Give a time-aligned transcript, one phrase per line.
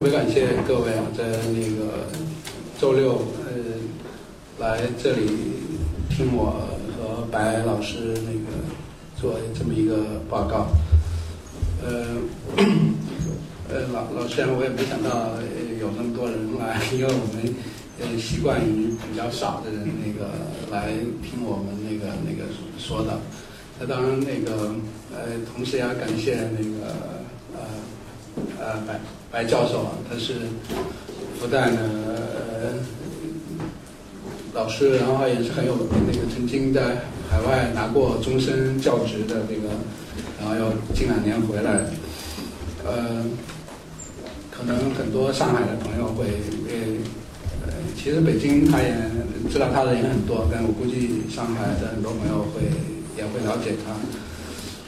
[0.00, 2.06] 特别感谢各位啊，在那个
[2.78, 3.50] 周六呃
[4.56, 5.26] 来这里
[6.08, 8.46] 听我和白老师那个
[9.20, 10.68] 做这么一个报告。
[11.82, 12.14] 呃
[13.68, 15.34] 呃，老老实讲，我也没想到
[15.80, 17.52] 有那么多人来，因为我们
[17.98, 20.30] 呃习惯于比较少的人那个
[20.70, 20.92] 来
[21.24, 23.18] 听我们那个那个说的。
[23.80, 24.72] 那当然那个
[25.12, 26.94] 呃，同时也要感谢那个
[27.52, 27.66] 呃
[28.60, 29.00] 呃白。
[29.30, 30.36] 白教授啊，他是
[31.38, 31.82] 复旦的
[32.48, 32.72] 呃
[34.54, 36.96] 老师，然后也是很有那个曾经在
[37.30, 39.68] 海外拿过终身教职的那个，
[40.40, 41.84] 然后又近两年回来，
[42.86, 43.22] 呃，
[44.50, 46.24] 可能很多上海的朋友会
[47.66, 48.94] 呃，其实北京他也
[49.50, 52.62] 知道他的人很多，但我估计上海的很多朋友会
[53.14, 53.92] 也会了解他。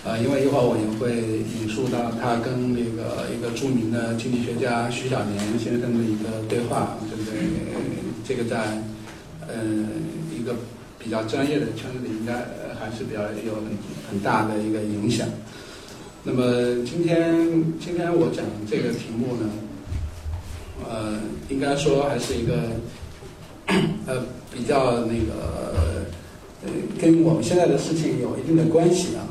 [0.02, 7.36] 呃，因为一会儿我也会引述到他跟那个一个著名的经济学家徐小年先生的一个对话，对不对？
[8.24, 8.80] 这个在
[9.46, 9.60] 呃
[10.34, 10.56] 一个
[10.98, 12.32] 比较专业的圈子里，应该
[12.80, 13.64] 还是比较有很
[14.08, 15.28] 很大的一个影响。
[16.24, 17.34] 那么今天
[17.78, 19.50] 今天我讲这个题目呢，
[20.88, 21.20] 呃，
[21.50, 22.70] 应该说还是一个
[24.06, 25.74] 呃比较那个
[26.64, 29.28] 呃跟我们现在的事情有一定的关系啊。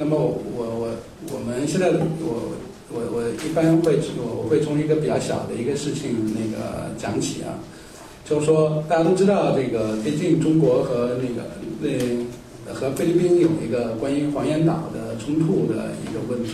[0.00, 0.88] 那么我我
[1.34, 2.54] 我们现在我
[2.88, 7.58] 我我一般会我我会从一个比较小的一个事情那个讲起啊，
[8.24, 11.50] 就是说大家都知道这个最近中国和那个
[11.82, 16.52] 那和菲律宾有一个关于黄岩岛的冲突的一个问题，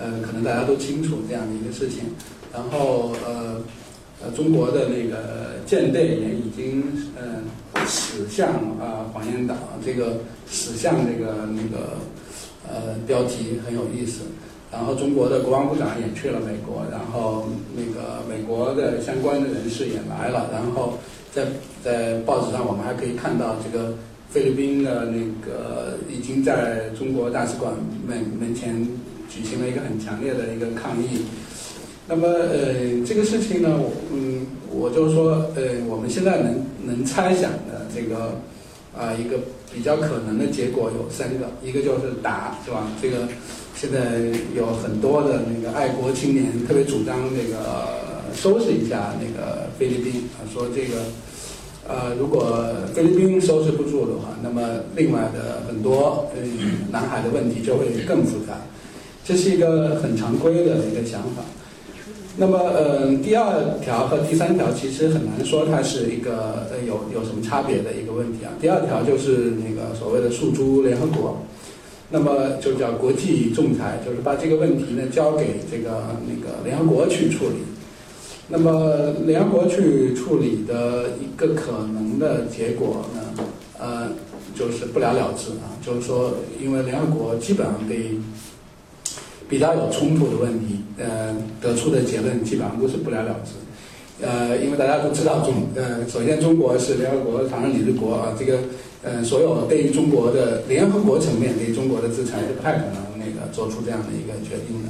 [0.00, 2.00] 呃，可能大家都清楚这样的一个事情。
[2.52, 3.62] 然后呃
[4.20, 6.82] 呃，中国的那个舰队也已经
[7.16, 7.44] 嗯
[7.86, 8.48] 驶向
[8.80, 9.54] 啊黄岩岛，
[9.86, 10.18] 这个
[10.50, 11.92] 驶向这个那个。
[12.68, 14.20] 呃，标题很有意思。
[14.70, 20.50] 然后中国的国防部长也去了美国，然后那个美国的相关的人士也来了。
[20.52, 20.98] 然后
[21.32, 21.46] 在
[21.82, 23.94] 在报纸上，我们还可以看到这个
[24.30, 27.72] 菲律宾的那个已经在中国大使馆
[28.06, 28.86] 门门前
[29.30, 31.24] 举行了一个很强烈的一个抗议。
[32.06, 33.80] 那么呃，这个事情呢，
[34.12, 38.38] 嗯，我就说呃，我们现在能能猜想的这个
[38.98, 39.38] 啊一个。
[39.70, 42.90] 比较可能的结果有三个，一个就是打，是吧？
[43.02, 43.28] 这个
[43.76, 44.18] 现在
[44.56, 48.00] 有很多的那个爱国青年特别主张这个
[48.34, 51.02] 收拾一下那个菲律宾啊，说这个
[51.86, 52.64] 呃，如果
[52.94, 58.54] 菲律宾收拾不住的话，那么另外的很多嗯南海的问题就会更复杂，
[59.22, 61.44] 这是一个很常规的一个想法。
[62.40, 68.52] 那么，呃，第二条和第三条其实很难说它是一个呃有有什么差别的一个问题啊。
[68.60, 71.38] 第二条就是那个所谓的诉诸联合国，
[72.10, 77.56] 那么就叫国际仲裁，就是把这个问题呢交给这个那个联合国去处理。
[78.46, 83.44] 那么联合国去处理的一个可能的结果呢，
[83.80, 84.12] 呃，
[84.54, 88.12] 就是不了了之啊，就是说，因为联合国基本上对。
[89.48, 93.52] 比较有冲突的问题，呃，得出的结论基本上都是不了了之，
[94.24, 98.58] 呃，因为大家都知道中，呃，首先中国是联合国常任理事国啊，这个，
[99.02, 104.88] 呃，所有对于中国的联合国层面对中国的制裁是不太可能那个做出这样的一个决定的。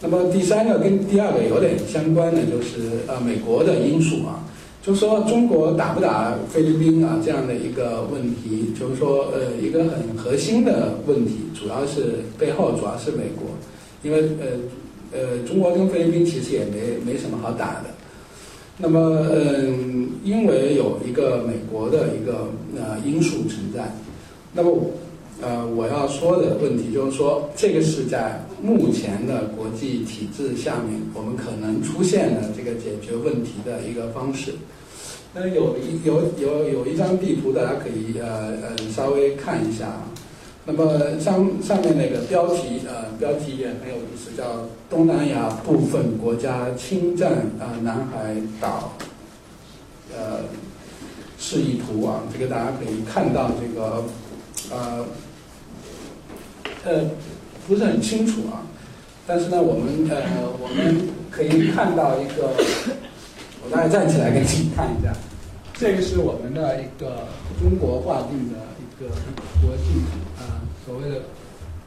[0.00, 4.44] 那么第三个跟第二个有点相关的，就是呃，美国的因素啊。
[4.84, 7.18] 就是说，中国打不打菲律宾啊？
[7.24, 13.48] 这样的一个问题，就是说，呃，一个很核心的问题，主要是背后主要是美国，
[14.02, 17.84] 因为呃呃，中国跟菲律宾其实也没没什么好打的。
[18.76, 23.90] 那么，嗯，因为有一个美国的一个呃因素存在，
[24.52, 24.70] 那么
[25.40, 34.54] 呃，我要说的问题就是说，这个是在目前的国际体制下面，我们可能出现的这个解决问题的一个方式。
[35.34, 40.08] 那有一有有有一张地图，大家可以呃呃稍微看一下啊。
[40.64, 48.94] 那么上上面那个标题呃标题也很有意思，叫东南亚部分国家侵占啊南海岛
[50.16, 50.40] 呃
[51.38, 54.04] 示意图啊，这个大家可以看到这个
[54.70, 55.04] 呃
[56.84, 57.10] 呃
[57.66, 58.62] 不是很清楚啊，
[59.26, 60.22] 但是呢，我们呃
[60.60, 62.54] 我们可以看到一个，
[63.64, 65.12] 我大概站起来给你看一下，
[65.74, 67.28] 这个是我们的一个
[67.60, 69.08] 中国划定的一个
[69.62, 70.04] 国境
[70.38, 71.22] 啊，所谓的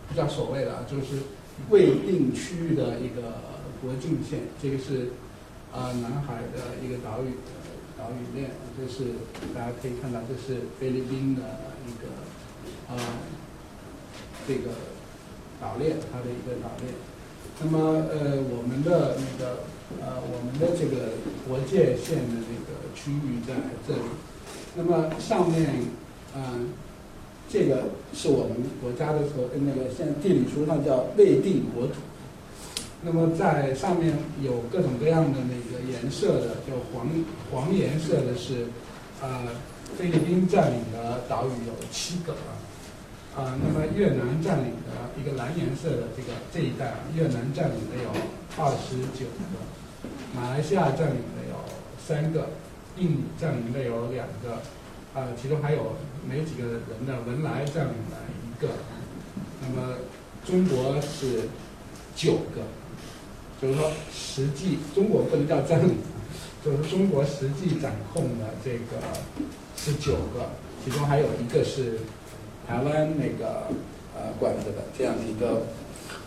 [0.07, 1.23] 不叫所谓的啊，就是
[1.69, 3.43] 未定区域的一个
[3.81, 5.13] 国境线，这个是
[5.71, 7.37] 啊南海的一个岛屿。
[7.97, 9.09] 岛屿链，这是
[9.55, 11.41] 大家可以看到，这是菲律宾的
[11.87, 13.01] 一个啊
[14.47, 14.69] 这个
[15.59, 16.93] 岛链，它的一个岛链。
[17.59, 19.63] 那么呃，我们的那个
[19.99, 21.13] 呃，我们的这个
[21.47, 23.53] 国界线的这个区域在
[23.87, 24.01] 这里。
[24.75, 25.69] 那么上面
[26.35, 26.69] 嗯，
[27.49, 31.93] 这个是我们国家的和那个现地理书上叫未定国土。
[33.03, 37.07] 那么在上面有各种各样的那个颜色的，就黄
[37.51, 38.65] 黄颜色的是，
[39.21, 39.47] 呃，
[39.97, 42.56] 菲律宾占领的岛屿有七个啊，
[43.37, 48.09] 啊，那么越南占领的一个蓝颜色的这个这一带啊，越南占领的有
[48.57, 49.61] 二十九个，
[50.35, 51.55] 马来西亚占领的有
[52.03, 52.49] 三个，
[52.97, 54.53] 印尼占领的有两个，
[55.13, 55.93] 啊，其中还有
[56.27, 58.69] 没几个人的文莱占领了一个，
[59.61, 59.97] 那么
[60.43, 61.47] 中国是
[62.15, 62.63] 九个。
[63.59, 65.95] 就是说，实际中国不能叫占领，
[66.63, 69.01] 就是中国实际掌控的这个
[69.75, 70.51] 是九个，
[70.85, 71.97] 其中还有一个是
[72.67, 73.67] 台湾那个
[74.13, 75.63] 呃管着的这样的一个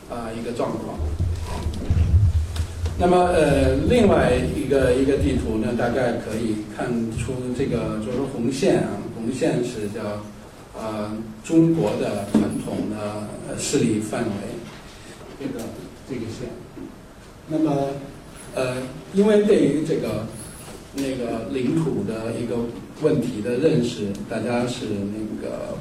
[0.09, 0.99] 啊一个状况。
[2.99, 6.89] 那么呃另外一个一个地图呢，大概可以看
[7.19, 10.23] 出这个就是红线啊，红线是叫
[10.75, 14.31] 呃中国的传统的势力范围，
[15.39, 15.65] 这个
[16.09, 16.49] 这个线。
[17.49, 17.89] 那么，
[18.55, 18.77] 呃，
[19.13, 20.27] 因为对于这个
[20.95, 22.57] 那个领土的一个
[23.03, 25.75] 问题的认识，大家是那个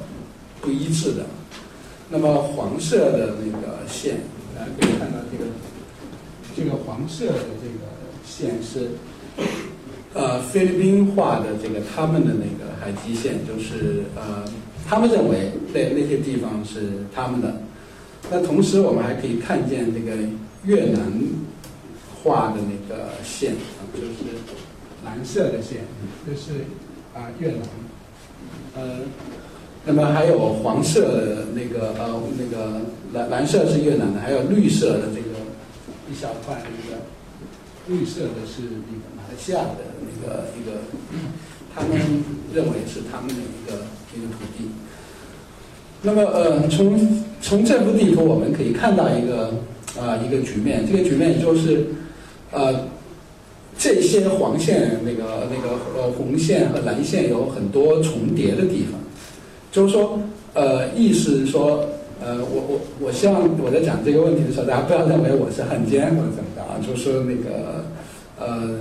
[0.60, 1.26] 不一致的。
[2.10, 4.18] 那么黄色的那个线，
[4.54, 5.50] 大家可以看到这个
[6.56, 7.86] 这个黄色的这个
[8.24, 8.90] 线是
[10.14, 14.44] 呃菲律宾画的这个他们的那个海基线，就是呃
[14.86, 17.60] 他们认为对那些地方是他们的。
[18.30, 20.16] 那同时我们还可以看见这个
[20.64, 21.00] 越南。
[22.22, 24.36] 画的那个线啊，就是
[25.06, 25.78] 蓝色的线，
[26.26, 26.66] 这是
[27.14, 27.60] 啊越南，
[28.76, 28.98] 呃，
[29.84, 32.82] 那么还有黄色的那个呃那个
[33.12, 35.40] 蓝蓝色是越南的，还有绿色的这个
[36.10, 37.02] 一小块那个
[37.88, 40.80] 绿色的是那个马来西亚的那个一个，
[41.74, 41.90] 他们
[42.54, 43.84] 认为是他们的一个
[44.16, 44.68] 一个土地。
[46.02, 49.54] 那么呃从从这幅地图我们可以看到一个
[49.98, 51.86] 啊一个局面，这个局面就是。
[52.52, 52.88] 呃，
[53.78, 58.99] 这些黄线、那个、那个呃红线和蓝线有很多重叠的地方，
[59.70, 60.18] 就是说，
[60.54, 61.84] 呃，意思说，
[62.20, 67.84] 呃，我我我希望我在讲这个问题的时候，大家不要认为我是汉奸或者怎么的啊，就是那个，
[68.38, 68.78] 呃，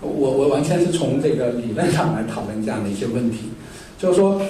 [0.00, 3.38] 我我完全是从这个理论上来讨论这样的一些问题，
[3.98, 4.40] 就是说，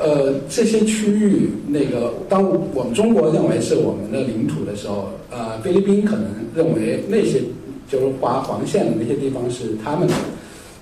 [0.00, 2.42] 呃，这些区域，那个当
[2.74, 7.40] 我们中国认为是我们的领土的时候，呃，菲律宾可能认为那些。
[7.86, 10.14] 就是划黄线的那些地方是他们的，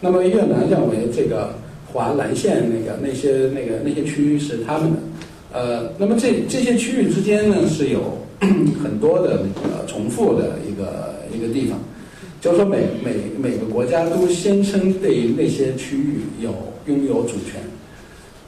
[0.01, 1.53] 那么越南认为这个
[1.93, 4.99] 华南线那个那些那个那些区域是他们的，
[5.53, 8.19] 呃，那么这这些区域之间呢是有
[8.83, 11.79] 很多的那个重复的一个一个地方，
[12.41, 16.55] 就是说每每每个国家都宣称对那些区域有
[16.87, 17.61] 拥有主权，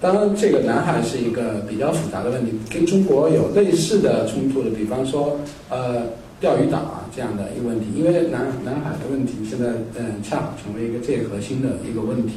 [0.00, 6.02] 当然这个南海是一个比较复杂的问题，跟中国有类似的冲突的，比方说呃。
[6.40, 12.34] 钓鱼岛啊，这样的一个问题，因为南南海的问题现在嗯，恰好成为一个最核心的一个问题。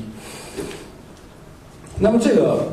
[2.00, 2.72] 那么这个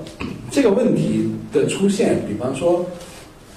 [0.50, 2.84] 这个问题的出现，比方说，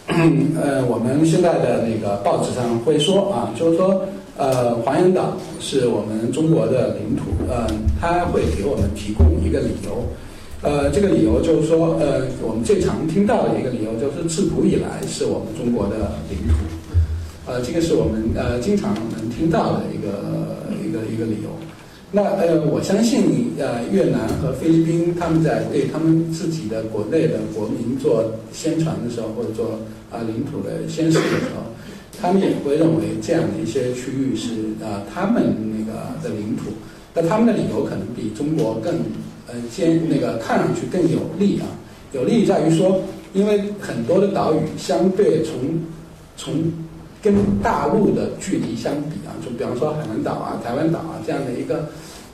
[0.07, 4.01] 呃，我们现在的那个报纸上会说啊，就是说，
[4.37, 7.67] 呃，黄岩岛是我们中国的领土，呃，
[7.99, 10.03] 他会给我们提供一个理由，
[10.61, 16.55] 呃，这个理由就是说，呃，我们最常听到的一个理由就是自古以来是我们中国的领土。
[17.45, 21.49] 呃，这个是我们呃经常能听到的一个一个一个理由。
[22.09, 28.23] 那呃，我相信呃越南和菲律宾他们在对他们自己的国内的国民做
[28.53, 31.63] 宣传的时候，或者做啊领土的宣示的时候，
[32.21, 36.71] 他们也会认为这样的一些区域是呃他们那个的领土。
[37.13, 38.93] 那他们的理由可能比中国更
[39.47, 41.67] 呃坚那个看上去更有利啊。
[42.13, 43.01] 有利在于说，
[43.33, 45.53] 因为很多的岛屿相对从
[46.37, 46.53] 从
[47.21, 47.33] 跟
[47.63, 51.89] 大陆的距离相比啊，就比方说海南岛啊、台湾岛啊这样的一个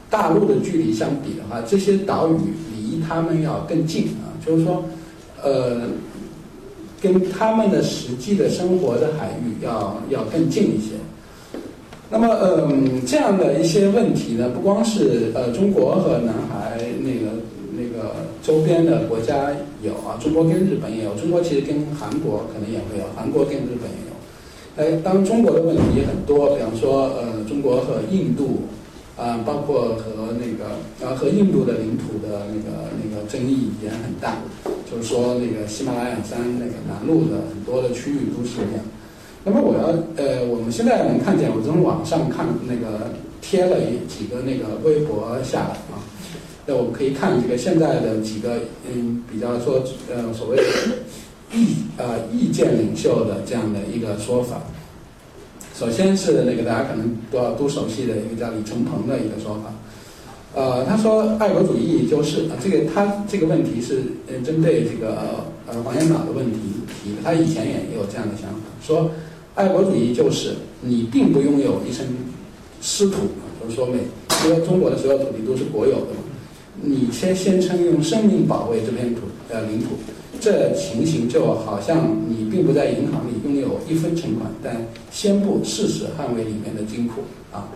[0.10, 2.38] 大陆的距离相比的话，这些岛屿
[2.76, 4.84] 离他们要更近啊，就是说，
[5.42, 5.82] 呃，
[7.02, 10.92] 跟他们的实际的生活的海域要要更近一些。
[12.10, 17.32] 那么，嗯，这样的一些问题呢，不光是呃中国和南海那个
[17.76, 18.14] 那个
[18.44, 19.50] 周边的国家
[19.82, 24.03] 有啊，中国跟日本也有，中国其实跟韩国可能也会有，韩国跟日本也。
[24.76, 28.62] 哎，当中国的问题也很多，比方说，呃，中国和印度，
[29.16, 34.38] 啊，包括和那个啊和印度的领土的那个那个争议也很大，
[34.90, 38.84] 就是说那个喜马拉雅山那个南麓的很多的区域都是这样。
[39.46, 43.12] 那么我要呃，我们现在能看见，我从网上看那个
[43.42, 46.02] 贴了一几个那个微博下来啊，
[46.66, 48.62] 那我们可以看这个现在的几个
[48.92, 50.64] 嗯，比较说呃所谓的
[51.54, 54.62] 意呃意见领袖的这样的一个说法。
[55.74, 59.74] 首先是那个大家可能都要都熟悉的一个叫李承鹏的一个说法，
[60.54, 66.58] 呃，他说爱国主义就是啊，这个他这个问题是呃针对这个呃黄岩岛的问题
[67.04, 69.10] 提的，他以前也有这样的想法，说。
[69.56, 72.08] 爱国主义就是你并不拥有一身
[72.82, 73.18] 湿土，
[73.62, 74.00] 就是说每
[74.48, 76.24] 因为中国的所有土地都是国有的嘛，
[76.82, 79.90] 你先宣称用生命保卫这片土呃领土，
[80.44, 84.76] 这情形就好像你并不在银行里拥有一分存款，但
[85.10, 87.22] 宣布誓死捍卫里面的金库
[87.54, 87.70] 啊，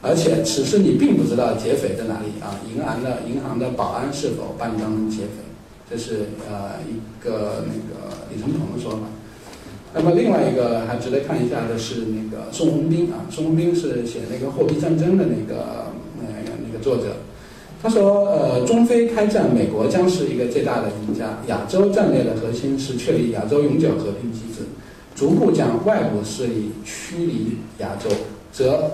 [0.00, 5.42] 而且此时你并不知道劫匪在哪里啊，银行的银行的保安是否把你当成劫匪，
[5.90, 8.98] 这是呃一个那个李承鹏的说法。
[9.92, 17.16] 那么另外一个还值得看一下的是那个宋鸿兵啊，宋鸿兵是写那个货币战争的那个呃那个作者，
[17.82, 21.36] 他说呃中非开战，美国将是一个最大的赢家。
[21.48, 24.62] 亚洲战略的核心是确立亚洲永久和平机制，
[25.16, 28.08] 逐步将外部势力驱离亚洲，
[28.52, 28.88] 则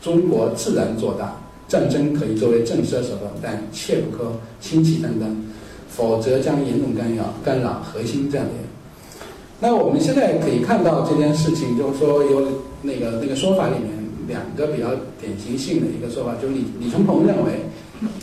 [0.00, 1.36] 中国自然做大。
[1.66, 5.44] 战争可以作为震慑手段，但切不可轻启战争，
[5.90, 8.52] 否则将严重干扰干扰核心战略。
[9.60, 12.46] 那我们现在可以看到这件事情，就是说有
[12.80, 13.90] 那个那个说法里面
[14.26, 17.67] 两个比较典型性的一个说法，就是李李承鹏认为，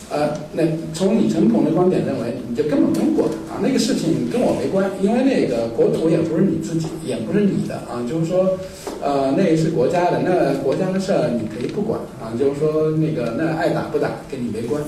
[0.09, 0.63] 呃，那
[0.93, 8.57] 从李承鹏的观点认为，你就根本不用管啊，那个事情跟我没关，因为那个国土也不是你自己，也不是你的啊，就是说，
[9.01, 14.81] 呃，那是国家的，那国家的事儿你可以不管啊，就是说那个那爱打不打跟你没关，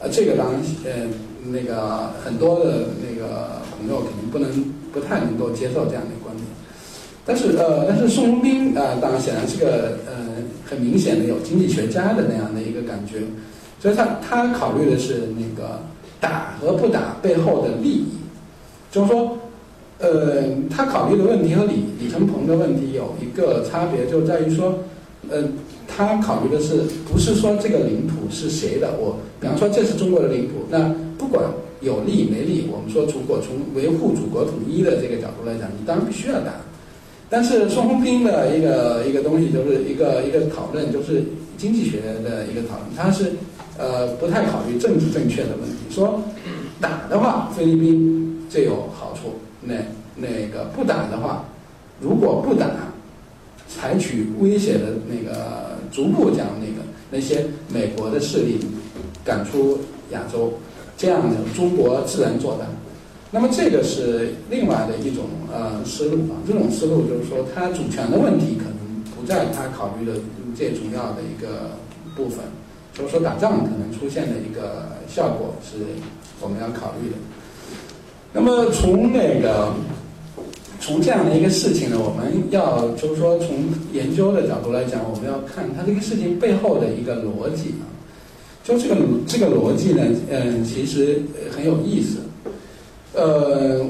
[0.00, 1.08] 呃，这个当然呃
[1.50, 4.50] 那个很多的那个朋友肯定不能。
[4.94, 6.46] 不太能够接受这样的观点，
[7.26, 10.14] 但是呃，但是宋鸿兵啊，当然显然是个呃
[10.64, 13.18] 很明显的有经济学家的那样的一个感觉，
[13.84, 15.78] 所以他他考虑的是那个
[16.18, 18.06] 打和不打背后的利益，
[18.90, 19.36] 就是说，
[19.98, 24.78] 呃，他考虑的问题和李李承鹏的问题有一个差别，就在于说，
[25.28, 25.44] 呃，
[25.86, 28.94] 他考虑的是不是说这个领土是谁的？
[28.98, 31.44] 我比方说这是中国的领土，那不管。
[31.80, 32.66] 有利没利？
[32.72, 36.54] 我们说，如果从维护祖国统一的这个角度来讲，你当然必须要打。
[37.28, 41.22] 但是宋鸿兵的一个一个东西，就是一个一个讨论，就是
[41.58, 43.32] 经济学的一个讨论，他是
[43.78, 45.76] 呃不太考虑政治正确的问题。
[45.90, 46.22] 说
[46.80, 49.74] 打的话，菲律宾最有好处；那
[50.16, 51.44] 那个不打的话，
[52.00, 52.68] 如果不打，
[53.68, 58.58] 采取威胁的那个，逐步将那个那些美国的势力
[59.24, 59.78] 赶出
[60.10, 60.54] 亚洲。
[60.96, 62.64] 这样的中国自然做大，
[63.32, 66.38] 那么这个是另外的一种呃思路啊。
[66.46, 70.12] 这种思路就是说，它主权的问题可能不在他考虑的
[70.54, 71.72] 最主要的一个
[72.14, 72.44] 部分，
[72.96, 75.78] 就是说打仗可能出现的一个效果是
[76.40, 77.16] 我们要考虑的。
[78.32, 79.72] 那么从那个
[80.80, 83.56] 从这样的一个事情呢，我们要就是说从
[83.92, 87.84] 研究的角度来讲，我们要看它这个事情背后的一个逻辑啊。
[88.62, 88.96] 就这个
[89.26, 91.20] 这个逻辑呢，嗯，其实
[91.54, 92.18] 很有意思。
[93.12, 93.84] 呃，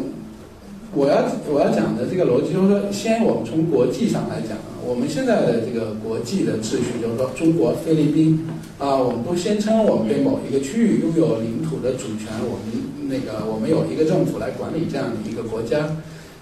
[0.92, 8.46] 我要我要讲的这个逻辑，就是说，先我们从国际上来讲，我们现在的这个国际的秩序，就是说，中国、菲律宾
[8.78, 15.96] 啊，我们都宣称我们对某一个区域拥有领土的主权，我们那个我们有一个政府来管理这样的一个国家，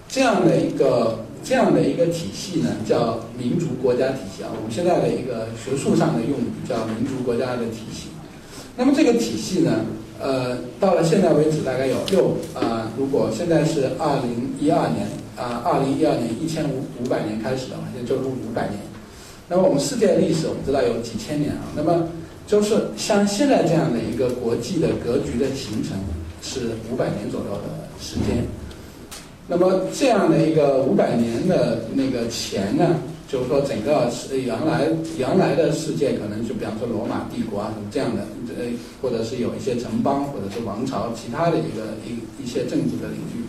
[0.09, 4.49] 这样的一个这样的一个体系呢，叫民族国家体系啊。
[4.55, 8.09] 我们现在的一个学术上的用语叫民族国家的体系。
[8.75, 9.85] 那么这个体系呢，
[10.19, 18.79] 呃，到了现在为止，大概有六啊，如果现在是二零一二年啊，二零一二年一千五五百年开始的话，现在就是五百年。
[19.49, 22.07] 那么我们世界历史我们知道有几千年啊，那么
[22.47, 25.97] 就是像现在这样的一个国际的格局的形成
[26.41, 28.45] 是五百年左右的时间。
[29.47, 32.95] 那么这样的一个五百年的那个前呢？
[33.27, 34.87] 就是说整个是原来
[35.17, 38.21] 原来的世界可能就比方说罗马帝国啊什么这样的，
[38.55, 38.65] 呃，
[39.01, 43.42] 或者是有一些城邦或者是王朝其他的一个一一些政治的领域。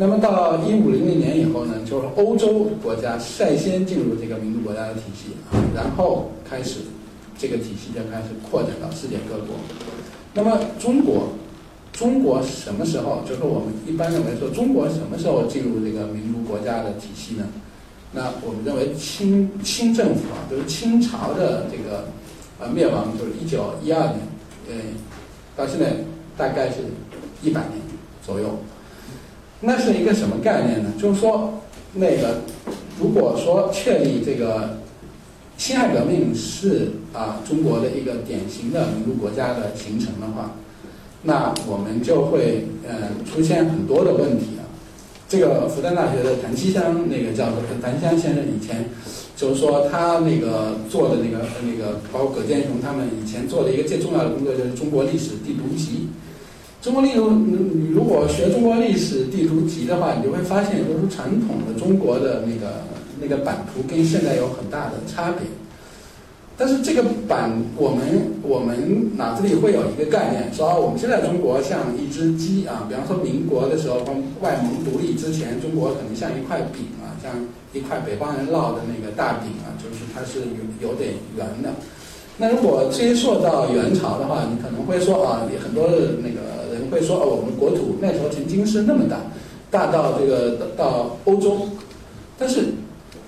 [0.00, 6.78] 那么到一五零零年以后呢，就是欧洲国家率先进入这个民族国家的体系啊，然后开始
[7.36, 9.56] 这个体系就开始扩展到世界各国。
[10.32, 11.30] 那么中国，
[11.92, 13.22] 中国什么时候？
[13.28, 17.44] 就是我们一般认为说，中国什么时候进入这个民族国家的体系呢？
[18.12, 22.04] 那我们认为清清政府啊，就是清朝的这个
[22.60, 24.20] 呃灭亡，就是一九一二年，
[24.68, 24.74] 呃，
[25.56, 25.96] 到现在
[26.36, 26.76] 大概是
[27.42, 27.72] 一百年
[28.24, 28.56] 左右。
[29.60, 30.92] 那是一个什么概念呢？
[31.00, 31.60] 就是说，
[31.94, 32.42] 那个
[33.00, 34.78] 如果说确立这个
[35.56, 40.54] 辛亥革命是啊中国的一个典型的民主国家的形成的话，
[41.22, 44.62] 那我们就会呃出现很多的问题啊。
[45.28, 48.88] 这个复旦大学的谭其香那个教授，谭香先生以前
[49.36, 56.10] 就是说他那个做的那个那个，包括葛剑雄他们以前做的一个最重要的工作就是中国历史地图集。
[56.80, 62.84] 中国历史，你如果学中国历史地图集的话，你就会发现，就是传统的中国的那个
[63.20, 65.40] 那个版图跟现在有很大的差别。
[66.56, 73.98] 但是这个版，我们我们脑子里会有一个概念，说我们现在中国像一只鸡啊，比方说民国的时候，
[74.40, 77.30] 外蒙独立之前，中国可能像一块饼啊，像
[77.72, 81.74] 一块北方人烙的那个大饼啊，就是它是有有点圆的。
[82.38, 86.40] 那如果追溯到元朝的话，你可能会说啊，很多的那个
[86.72, 86.78] 人。
[86.90, 89.20] 会说哦，我们国土那时候曾经是那么大，
[89.70, 91.58] 大到这个到欧洲，
[92.38, 92.62] 但是，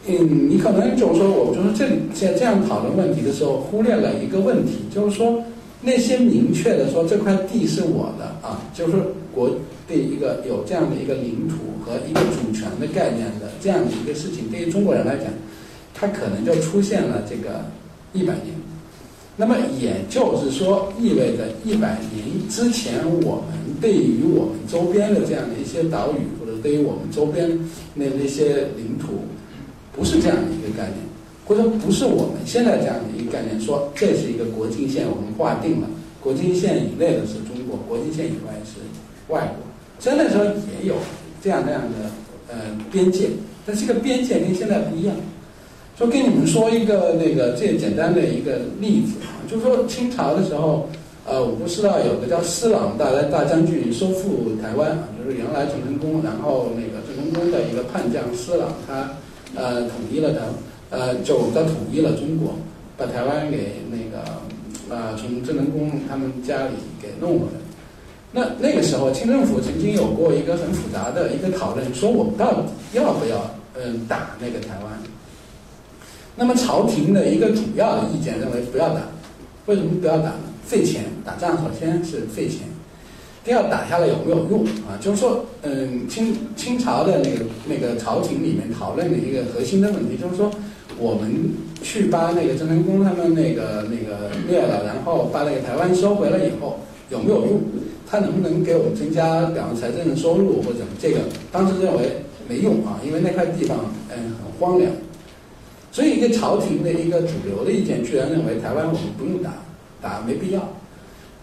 [0.07, 5.45] 嗯，你可能就是说，我就是这里在这样讨论问题的时候，忽略了一个问题，就是说
[5.83, 8.95] 那些明确的说这块地是我的啊，就是
[9.35, 9.50] 国
[9.87, 15.26] 对一个有这样的一个领土和一个主权的概念的这样的一个事情，对于中国人来讲，
[15.93, 17.67] 它可能就出现了这个
[18.14, 18.60] 一百年。
[19.40, 27.49] 那么也就是说，意味着一百年之前，我们对于我们周边的这样的一些岛屿，或者对于我们周边
[27.95, 29.25] 那那些领土，
[29.97, 30.99] 不是这样的一个概念，
[31.47, 35.88] 或者不是我们现在这样的一个概念，说这是一个国境线，我们划定了，
[36.23, 38.76] 国境线以内的是中国，国境线以外是
[39.32, 39.65] 外国。
[39.99, 40.97] 虽然那时候也有
[41.43, 42.10] 这样那样的
[42.52, 43.30] 呃边界，
[43.65, 45.17] 但这个边界跟现在不一样。
[46.00, 50.89] 就跟你们说一个那个最简单的一个例子啊，就是说清朝的时候，
[51.26, 59.10] 呃，我不知道有个叫施琅大大将军收复台湾啊，就是原来郑成功，然后那个郑成功的一个叛将施琅，他
[59.54, 60.39] 呃统一了台，
[60.89, 62.54] 呃就他统一了中国，
[62.97, 64.25] 把台湾给那个
[64.89, 67.60] 呃从郑成功他们家里给弄过来。
[68.32, 72.63] 那那个时候清政府曾经有过一个很复杂的一个讨论，说我们到底
[72.95, 74.99] 要不要嗯打那个台湾？
[76.41, 79.03] 那么朝廷的一个主要的意见认为不要打，
[79.67, 80.35] 为什么不要打呢？
[80.65, 82.61] 费钱，打仗首先是费钱，
[83.45, 84.97] 第二打下来有没有用啊？
[84.99, 90.50] 就是说，嗯，清清朝的那个那个朝廷里面讨论的一个核心的问题，就是说，
[90.99, 91.31] 我们
[91.83, 97.61] 去把那个郑成功他们那个那个灭了，然后把那个台湾收回来以后，有没有用？
[98.11, 101.19] 他能不能给我们增加两个财政的收入或者这个？
[101.53, 103.76] 当时认为没用啊，因为那块地方
[104.09, 104.91] 嗯很荒凉。
[105.93, 109.50] 所以，一个朝廷的一个主流的意见，居然认为台湾我们不用打，
[110.00, 110.61] 打没必要。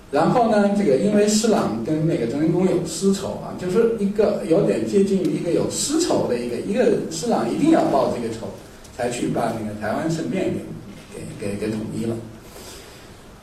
[0.09, 8.47] 然后呢，这个因为施琅跟那个郑成功有私仇啊，就是一个有点接近一个有私仇的一个，一个施琅一定要报这个仇，
[8.95, 12.15] 才去把那个台湾顺便给给给给统一了。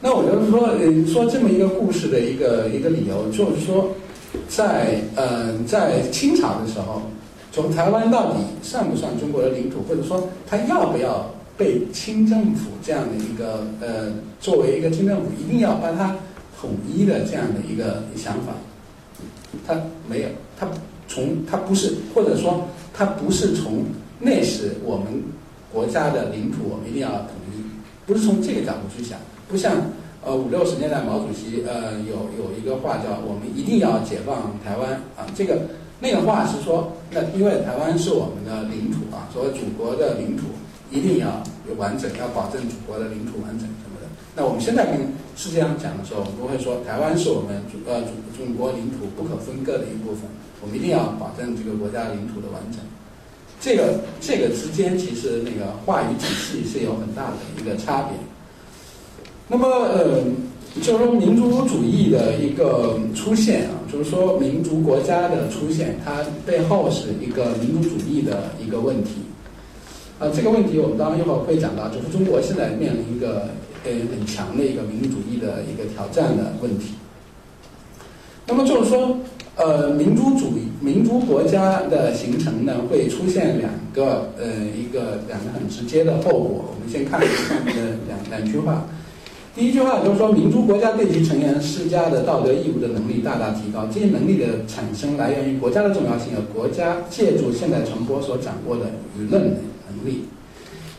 [0.01, 3.89] 那我就是说，嗯，说这么一个故事的一个一个理由，就是说，
[4.49, 7.03] 在呃在清朝的时候。
[7.55, 16.17] 从台湾到底算不算中国的领土，或者说它要不要被清政府这样的一个呃作为一个清政府一定要把它
[16.61, 18.55] 统一的这样的一个想法，
[19.65, 20.67] 它没有，它
[21.07, 23.85] 从它不是，或者说它不是从
[24.19, 25.23] 那是我们
[25.73, 27.63] 国家的领土，我们一定要统一，
[28.05, 29.17] 不是从这个角度去想，
[29.49, 29.77] 不像
[30.25, 35.61] 呃五六十年代毛主席呃有有一个话叫我们一定要解放台湾啊这个。
[36.05, 40.45] 那个话是说，那因为台湾是我们的领土啊，所谓祖国的领土
[40.91, 44.07] 一定要有完整，要保证祖国的领土完整什么的。
[44.37, 45.01] 那我们现在跟
[45.35, 50.29] 世界上讲的时候，我们都会说，台湾是我们祖呃祖中国领土不可分割的一部分，
[50.61, 52.81] 我们一定要保证这个国家领土的完整。
[53.59, 58.19] 这个这个之间其实那个话语体系是有很大的一个差别。
[59.49, 60.21] 那么呃。
[60.83, 69.13] 就是说，民族主义的一个出现啊，就是说民族国家的出现，它背后是一个民族主义的一个问题。
[70.19, 73.49] 啊，这个问题我们当然一会儿会讲到，就是中国现在面临一个
[73.85, 76.95] 呃很强的一个民族主义的一个挑战的问题。
[78.47, 79.17] 那么就是说，
[79.55, 84.45] 呃，民族主义、民族国家的形成呢，会出现两个呃
[84.77, 86.65] 一个两个很直接的后果。
[86.75, 88.85] 我们先看下面的两两句话。
[89.57, 93.87] 第一句话就是说，民族国家对其成员施加的道德义务的能力大大提高。
[93.87, 98.87] 这些能力的产生来源于国家的重要性和国家借助现代传播所掌握的
[99.17, 100.25] 舆论能力。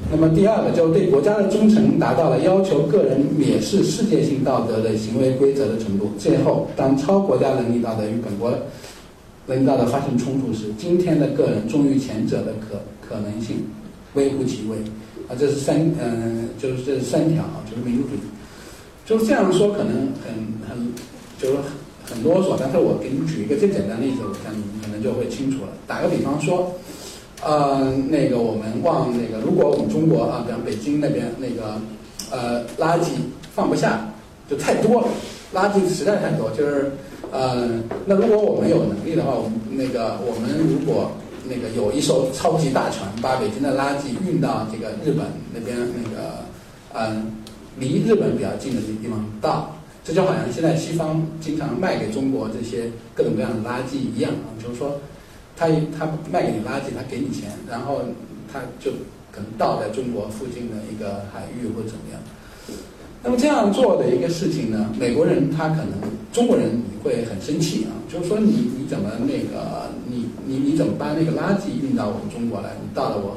[0.10, 6.12] 那么第二个就是对国家的忠诚达到了要求个人蔑视世界性道德的行为规则的程度。
[6.18, 8.54] 最后，当超国家能力道德与本国
[9.48, 13.58] 能力道德发生冲突时，今天的个人忠于前者的可可能性
[14.14, 14.78] 微乎其微。
[15.28, 18.20] 啊，这是三嗯，就是这三条，就是民主主义。
[19.06, 20.34] 就是这样说，可能很
[20.68, 20.94] 很
[21.38, 21.58] 就是
[22.04, 25.70] 很啰嗦，但是我给你举一个最简单的例子，我想你可能就会清楚了。
[25.86, 26.74] 打个比方说，
[27.44, 31.80] 呃，那个我们往那个，如果我们中国啊，比方北京那边那个
[32.32, 33.10] 呃垃圾
[33.54, 34.10] 放不下，
[34.50, 35.08] 就太多了，
[35.54, 36.92] 垃圾实在太多，就是
[37.32, 41.12] 呃，那如果我们有能力的话，我们那个我们如果
[41.48, 46.44] 那个有一艘超级大船，把北京的垃圾运到这个日本那边那个
[46.94, 47.32] 嗯。
[47.80, 55.00] 离日本比较近的这些地方到，这就好像现在西方经常卖给中国这些各种各样的垃圾一样啊，就是说，
[55.58, 58.02] 他他卖给你垃圾，他给你钱，然后
[58.52, 58.92] 他就
[59.32, 62.22] 可能倒在中国附近的一个海域或怎么样。
[63.24, 65.94] 那么这样做的一个事情呢，美国人他可能
[66.32, 73.36] 中国人你会很生气啊，就是说你你怎么那个你你你怎么把那个垃圾运到我们中国来，你倒到我。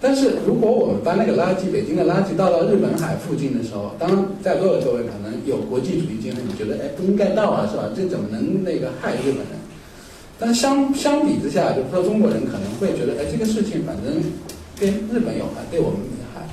[0.00, 7.90] 但是如果我们把那个垃圾，北京的垃圾倒到日本海附近的时候，当在座的各位可能有国际主义精神，你觉得哎不应该倒啊，是吧？
[7.96, 9.58] 这怎么能那个害日本人？
[10.38, 14.14] 但相相比之下，就是说中国人可能会觉得，哎，这个事情反正
[14.78, 16.46] 跟日本有害，对我们没害。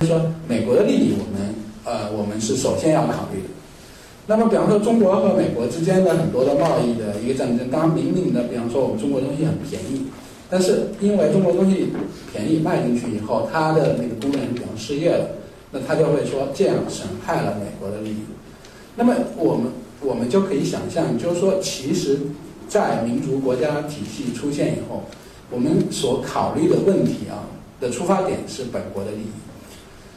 [0.00, 3.48] 就说美国的利益，我们呃我们是首先要考虑的。
[4.26, 10.06] 那么比方说中国和美国之间的很多的贸易的一个战争，当然明明的，比方说我们中国东西很便宜。
[10.52, 11.88] 但是因为中国东西
[12.30, 15.26] 便宜卖进去以后，他的那个工人比方失业了，
[15.70, 18.18] 那他就会说这样损害了美国的利益。
[18.94, 22.18] 那么我们我们就可以想象，就是说，其实，
[22.68, 25.04] 在民族国家体系出现以后，
[25.50, 27.48] 我们所考虑的问题啊
[27.80, 29.32] 的出发点是本国的利益。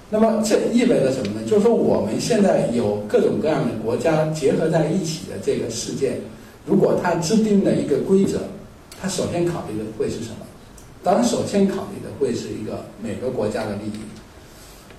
[0.10, 1.48] 那么这意味着什么呢？
[1.48, 6.20] 就是说我们现在有各种各样的国家结合在一起的这个事件，
[6.66, 8.40] 如果它制定了一个规则。
[9.06, 10.38] 他首先考虑的会是什么？
[11.04, 14.02] 当然，首先考虑的会是一个每个国家的利益。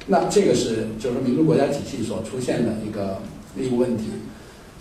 [0.06, 3.18] 那这个是就是民族国家体系所出现的一个
[3.58, 4.04] 一个问题。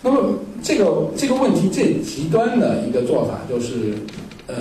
[0.00, 3.94] 那么这个这个问题最极端的一个做法就是，
[4.46, 4.54] 嗯，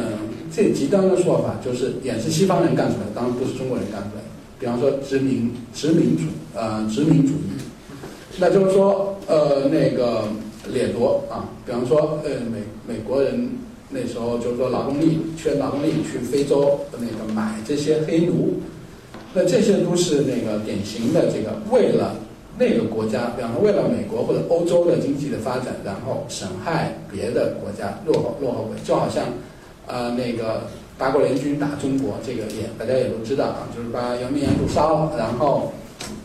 [0.51, 4.27] 最极端的做法就是也是西方人干出来的，当然不是中国人干出来的。
[4.59, 6.23] 比方说殖民殖民主
[6.55, 7.61] 呃殖民主义，
[8.39, 10.23] 那就是说呃那个
[10.73, 13.47] 掠夺啊，比方说呃美美国人。
[13.89, 18.59] 那时候就是说劳动力缺劳动力去非洲那个买这些黑奴，
[19.33, 22.15] 那这些都是那个典型的这个为了
[22.57, 29.25] 那个国家，比方说为了美国或者欧洲的经济的发展，然后损害别的国家落后落后国，就好像
[29.85, 30.63] 呃那个
[30.97, 35.71] 八国联军打中国，这个也大家也都知道啊，就是把圆明园都烧了，然后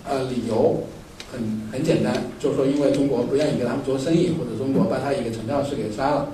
[0.09, 0.83] 呃理由
[1.31, 6.29] 很很简单，就是说因为中国不愿意跟他们做生意，或者中国把他一个传教士给杀了。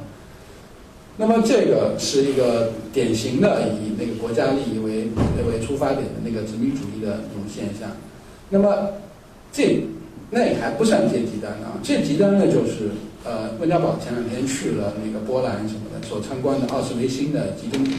[1.19, 5.09] 那么这个是一个典型的以那个国家利益为
[5.51, 7.97] 为出发点的那个殖民主义的一种现象。
[8.51, 8.91] 那么
[9.51, 9.83] 这
[10.31, 12.91] 那还不算最极端啊，最极端的就是
[13.25, 17.93] 呃，温家宝前两天去了那个波兰什么的，所参观的奥斯维辛的集中营。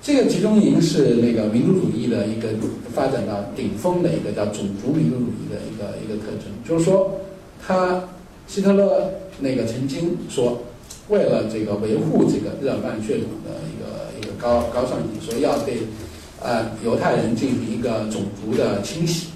[0.00, 2.48] 这个集中营是那个民族主义的一个
[2.94, 7.20] 发展到顶峰的一个叫种族民族主义的一个一个特征，就是说
[7.60, 8.08] 他
[8.46, 10.62] 希特勒那个曾经说。
[11.08, 15.78] 为了这个维护这个日耳曼血统的一个一个高高尚性，所以要对
[16.42, 19.28] 呃犹太人进行一个种族的清洗，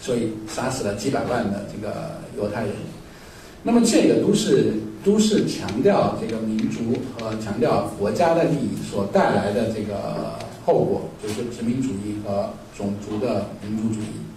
[0.00, 2.72] 所以杀死了几百万的这个犹太人。
[3.62, 14.27] 那么这个都是都是强调这个民族和强调国家的利益所带来的这个后果，就是殖民主义和种族的民族主义。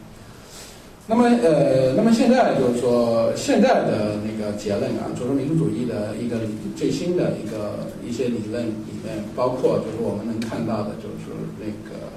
[1.12, 6.38] 那么，呃，那么现在就是说，现在的那个结论啊，就是民族主义的一个
[6.74, 12.15] 最新的一个一些理论里面，包括就是我们能看到的，就是那个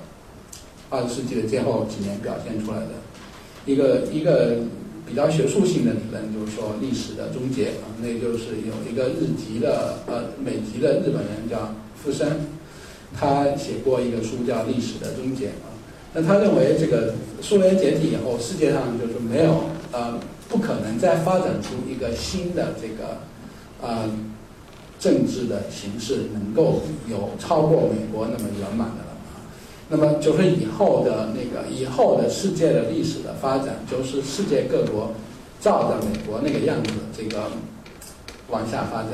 [0.90, 3.02] 二十世纪的最后几年表现出来的
[3.66, 4.58] 一个一个
[5.04, 12.28] 比较学术性的理论，就是说历史的终结啊，那就是有一个日籍的呃美籍的日本人叫富生，
[13.12, 15.73] 他写过一个书叫《历史的终结》啊。
[16.16, 20.16] 那他认为这个苏联解体以后，世界上就是没有呃
[20.48, 23.18] 不可能再发展出一个新的这个
[23.82, 24.08] 呃
[25.00, 29.16] 政治的形式，能够有超过美国那么圆满的了。
[29.88, 35.12] 那么就是以后的那个以后的世界的历史的发展，就是世界各国
[35.60, 37.50] 照着美国那个样子这个
[38.50, 39.10] 往下发展。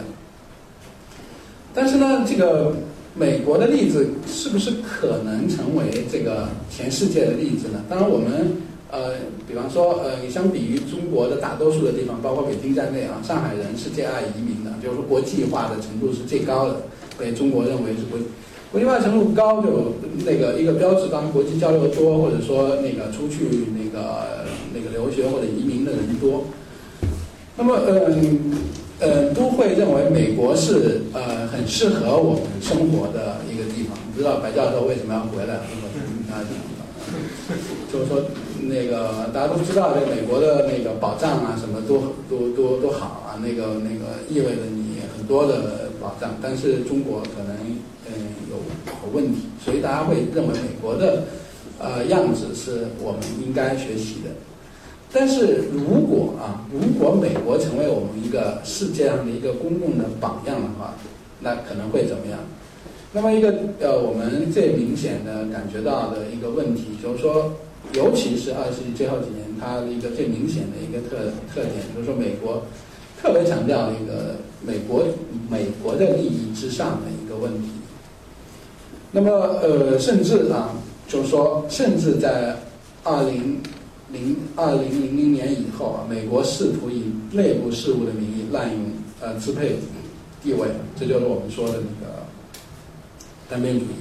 [1.75, 2.75] 但是呢，这个。
[3.15, 7.85] 美国的例子是不是可能成为这个全世界的例子呢？
[7.89, 8.57] 当然，我们
[8.91, 9.15] 呃，
[9.49, 16.83] 比方说呃，相比于中国的大多数的地方，包括北京在内啊，上海人是最爱移民的，就是说国际化的程度是最高的，
[17.19, 18.19] 被中国认为是国
[18.71, 19.95] 国际化程度高，就
[20.25, 26.45] 那个一个标志，当国际交流多，或者说那个出去那个那个留学或者移民的人多，
[27.57, 27.87] 那么嗯。
[27.87, 28.17] 呃，
[29.35, 33.97] 都会认为美国是呃很适合我们生活的一个地方。
[34.13, 35.55] 不知道白教授为什么要回来？
[35.57, 36.53] 我跟大家讲，
[37.91, 38.29] 就是说
[38.61, 46.37] 那个大家都知道，这个美国的那个保障啊，什么都都都都好啊，那个那个意味着你很多的保障。
[46.43, 47.57] 但是中国可能
[48.07, 48.13] 嗯
[48.51, 51.25] 有有问题，所以大家会认为美国的
[51.79, 54.31] 呃样子是我们应该学习的。
[55.13, 60.95] 但是如果啊，如果美国成为我们一个世界上的一个公共的榜样的话，
[61.41, 62.39] 那可能会怎么样？
[63.13, 67.53] 那么一个呃，我们最明显的感觉到的一个问题，就是说，
[67.95, 71.17] 尤其是二十世纪最后几年，它的一个最明显的一个特
[71.53, 72.63] 特点，就是说，美国
[73.21, 75.05] 特别强调一个美国
[75.51, 77.69] 美国的利益之上的一个问题。
[79.11, 79.29] 那么
[79.61, 80.71] 呃，甚至啊，
[81.09, 82.55] 就是说，甚至在
[83.03, 83.59] 二零。
[84.13, 88.81] 零二零零零年以后啊，美国试图以内部事务的名义滥用
[89.21, 89.77] 呃支配
[90.43, 90.69] 地位，
[90.99, 92.25] 这就是我们说的那个
[93.49, 93.95] 单边主义。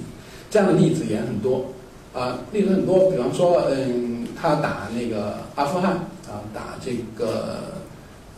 [0.50, 1.66] 这样的例子也很多
[2.14, 3.12] 啊，例子很多。
[3.12, 5.92] 比方说，嗯，他打那个阿富汗
[6.28, 7.76] 啊，打这个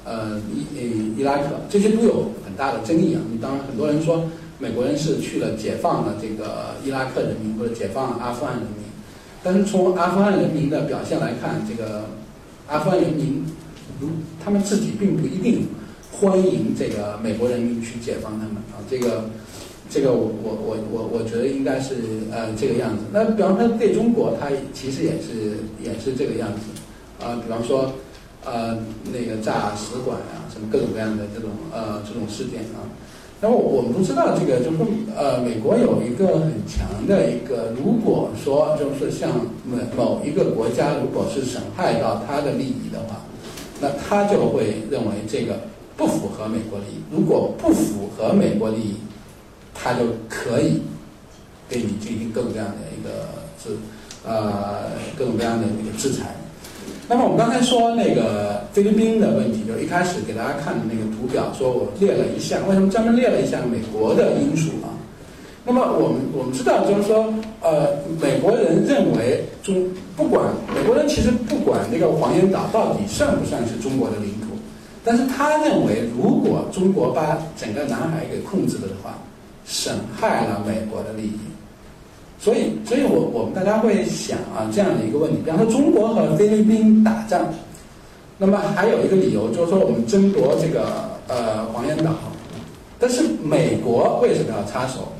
[0.03, 3.21] 呃伊伊拉克，这些都有很大的争议啊。
[3.41, 4.29] 当然很多人说，
[4.60, 8.90] 美国人是去了解放了这个伊拉克人民，或者解放阿富汗人民。
[9.43, 12.06] 但是从阿富汗人民的表现来看，这个
[12.67, 13.43] 阿富汗人民，
[13.99, 14.10] 如
[14.43, 15.67] 他们自己并不一定
[16.12, 18.77] 欢迎这个美国人民去解放他们啊。
[18.89, 19.30] 这个，
[19.89, 21.95] 这个我我我我我觉得应该是
[22.32, 23.04] 呃这个样子。
[23.12, 27.41] 那比方说对中国，他其实也是也是这个样子啊。
[27.43, 27.93] 比方说
[28.45, 28.77] 呃
[29.12, 32.86] 那个炸使馆啊，什么各种各样的这种呃这种事件啊。
[33.43, 34.77] 那么我们都知道，这个就是
[35.17, 39.32] 呃，美国有一个很强的一个，如果说就是像
[39.65, 43.21] 某某一个国家，如果是损害到他的利益的话，
[43.82, 45.60] 那他就会认为这个
[45.97, 47.01] 不符合美国利益。
[47.12, 48.95] 如果不符合美国利益，
[49.73, 50.84] 他就可以
[51.67, 53.10] 对你进行各种各样的一个
[53.58, 53.75] 制
[54.23, 56.36] 呃各种各样的一个制裁。
[57.07, 64.95] 那么我们刚才说那个菲律宾的问题，就一开始给大家看的那个图表，说我列了一项，为什么专门列了一项美国的因素啊？
[65.65, 69.85] 那么我们我们知道，就是说，呃，美国人认为中
[70.15, 74.57] 不管美国人其实不管那个黄岩岛到底算不算是中国的领土，
[75.03, 79.19] 但是他认为如果中国把整个南海给控制了的话，
[79.65, 81.39] 损害了美国的利益。
[82.41, 87.45] 所以，所以我我们大家会想啊，这样的一个问题，比方说中国和菲律宾打仗，
[88.39, 90.89] 那么还有一个理由就是说我们争夺这个
[91.27, 92.12] 呃黄岩岛，
[92.97, 95.12] 但是美国为什么要插手？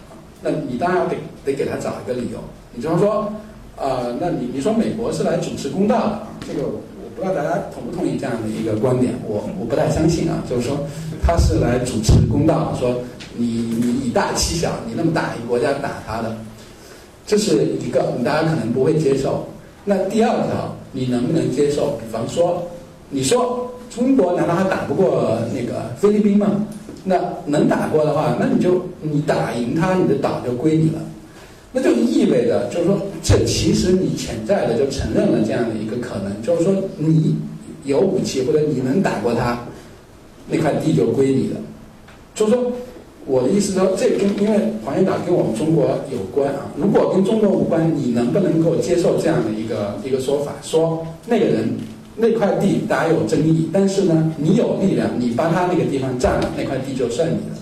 [0.42, 2.40] 那你当然得得给他找一个理由。
[2.74, 3.32] 你比方说，
[3.78, 6.82] 呃，那你你说美国是来主持公道的，这个我
[7.16, 10.76] 不知道大家同不同意这样的一个观点，我我不太相信啊，就是说
[11.22, 12.96] 他是来主持公道，说
[13.36, 16.36] 你你以大欺小，你那么大一个国家打他的。
[17.26, 19.48] 这是一个，大家可能不会接受。
[19.86, 21.92] 那第二条，你能不能接受？
[21.92, 22.68] 比方说，
[23.10, 26.66] 你说中国难道还打不过那个菲律宾吗？
[27.04, 31.00] 那能打过的话，那你就你打赢他，你的岛就归你了。
[31.72, 37.38] 那就意味着，就是说，这其实你潜在的就承认了这样的一个可能，就是说，你
[37.86, 39.66] 有武器或者你能打过他，
[40.50, 41.60] 那块地就归你了。
[42.36, 42.72] 就是说。
[43.26, 46.66] 我的意思说，这跟因为黄岩岛跟我们中国有关啊。
[46.76, 50.54] 如果跟中国无关，你能不能够接受这样的一个一个说法？
[50.64, 51.70] 说那个人
[52.16, 57.62] 那块地大家有争议，但是呢，你有力量，你把他那个地方占了，那块地就算你的。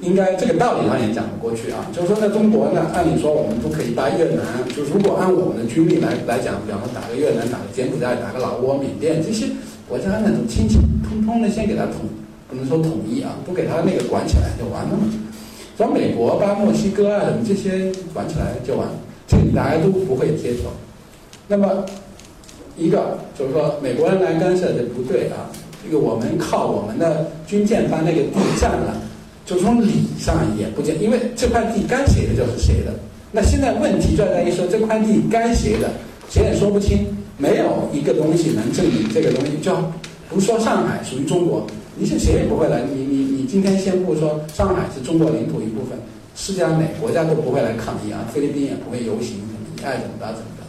[0.00, 1.86] 应该这个道理上也讲不过去啊。
[1.92, 9.46] 就是说，在中国呢，按理说我们都可以把越南，就如果按我们的军力来来讲，比方说打个越南、打个柬埔寨、打个老挝、缅甸这些
[9.88, 12.02] 国家那种亲戚，通通的先给他统。
[12.48, 15.04] 不能说统一啊，不给他那个管起来就完了嘛。
[15.76, 18.94] 说美国把墨西哥啊什么这些管起来就完了，
[19.26, 20.72] 这大家都不会接受。
[21.46, 21.84] 那么
[22.76, 25.50] 一个就是说美国人来干涉这不对啊，
[25.84, 28.96] 这个我们靠我们的军舰把那个地占了，
[29.46, 32.92] 就从理上也不见，因为这块地该谁的就是谁的。
[33.30, 35.90] 那现在问题就在于说这块地该谁的，
[36.30, 37.06] 谁也说不清，
[37.36, 39.58] 没有一个东西能证明这个东西。
[39.60, 39.76] 就
[40.28, 41.66] 不说上海属于中国，
[41.98, 42.82] 你是谁也不会来。
[42.82, 45.98] 你你你今天宣布说上海是中国领土一部分，
[46.36, 49.38] 世界上哪国家都不会来抗议啊，菲律宾也不会游行，
[49.74, 50.62] 你爱怎么着怎么着。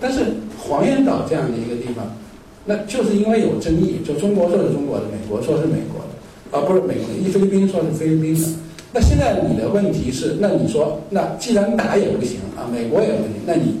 [0.00, 0.24] 但是
[0.58, 2.16] 黄岩岛这样的一个地方，
[2.64, 8.48] 那就是因为有争议，就中国说是中国的，美国说是美国的，啊不是美国的，菲律宾说是菲律宾的。
[8.94, 13.76] 那现在你的问题是，那你说，那既然打也不行啊，美国也不行，那你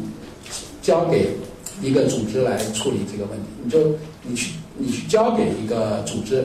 [0.82, 1.30] 交给
[1.82, 3.78] 一个组织来处理这个问题，你就
[4.22, 6.44] 你去你去交给一个组织，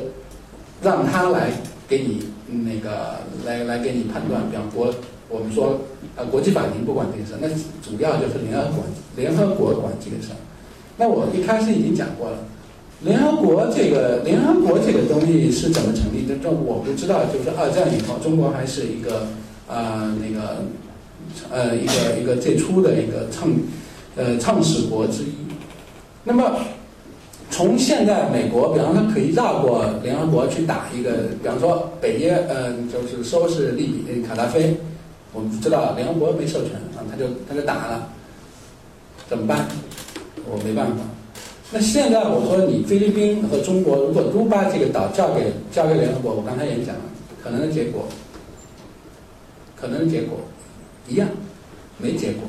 [0.82, 1.52] 让他来
[1.88, 2.30] 给你
[2.66, 4.94] 那个来来给你判断，比方国
[5.30, 5.82] 我们说
[6.16, 7.48] 呃国际法庭不管这个事，那
[7.82, 8.84] 主要就是联合国
[9.16, 10.30] 联合国管这个事。
[10.98, 12.38] 那我一开始已经讲过了。
[13.02, 16.36] 联合国这个联合国这个东西是怎么成立的？
[16.42, 17.26] 这我不知道。
[17.26, 19.28] 就是二战以后，中国还是一个
[19.68, 20.64] 啊那个
[21.52, 23.54] 呃一个一个最初的一个创
[24.16, 25.34] 呃创始国之一。
[26.24, 26.60] 那么
[27.58, 34.78] 从现在美国，比方说可以绕过联合国去打一个，比方说北约，嗯，就是收拾利比卡扎菲，
[35.34, 38.10] 我们知道联合国没授权啊，他就他就打了，
[39.28, 39.66] 怎么办？
[40.46, 40.98] 我没办法。
[41.72, 47.02] 那现在我说你菲律宾和中国如果都把这个岛交给交给联合国，我刚才也讲了，
[47.44, 48.06] 可能的结果，
[49.76, 50.38] 可能的结果
[51.08, 51.28] 一样，
[51.98, 52.44] 没结果，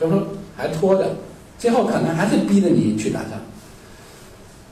[0.00, 0.26] 就是说
[0.56, 1.14] 还拖着，
[1.58, 3.32] 最后可能还是逼着你去打仗。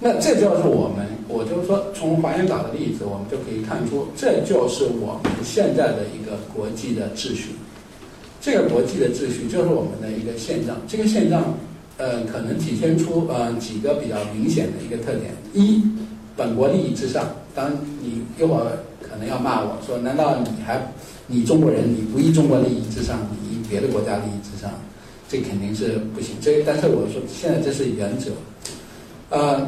[0.00, 7.50] 那这就是我们，我就说从华严岛的例子，我们就可以看出，这就是我们现在的一个国际的秩序。
[8.40, 11.42] 这个国际的秩序就是我们的一个现状，这个现状。
[11.98, 15.82] 呃，可能体现出呃几个比较明显的一个特点：一，
[16.36, 17.26] 本国利益至上。
[17.56, 20.80] 当你一会儿可能要骂我说，难道你还
[21.26, 24.70] 你中国人你不以中国利益至上，你以别的国家利益至上？
[25.28, 26.36] 这肯定是不行。
[26.40, 28.30] 这但是我说现在这是原则。
[29.30, 29.66] 呃，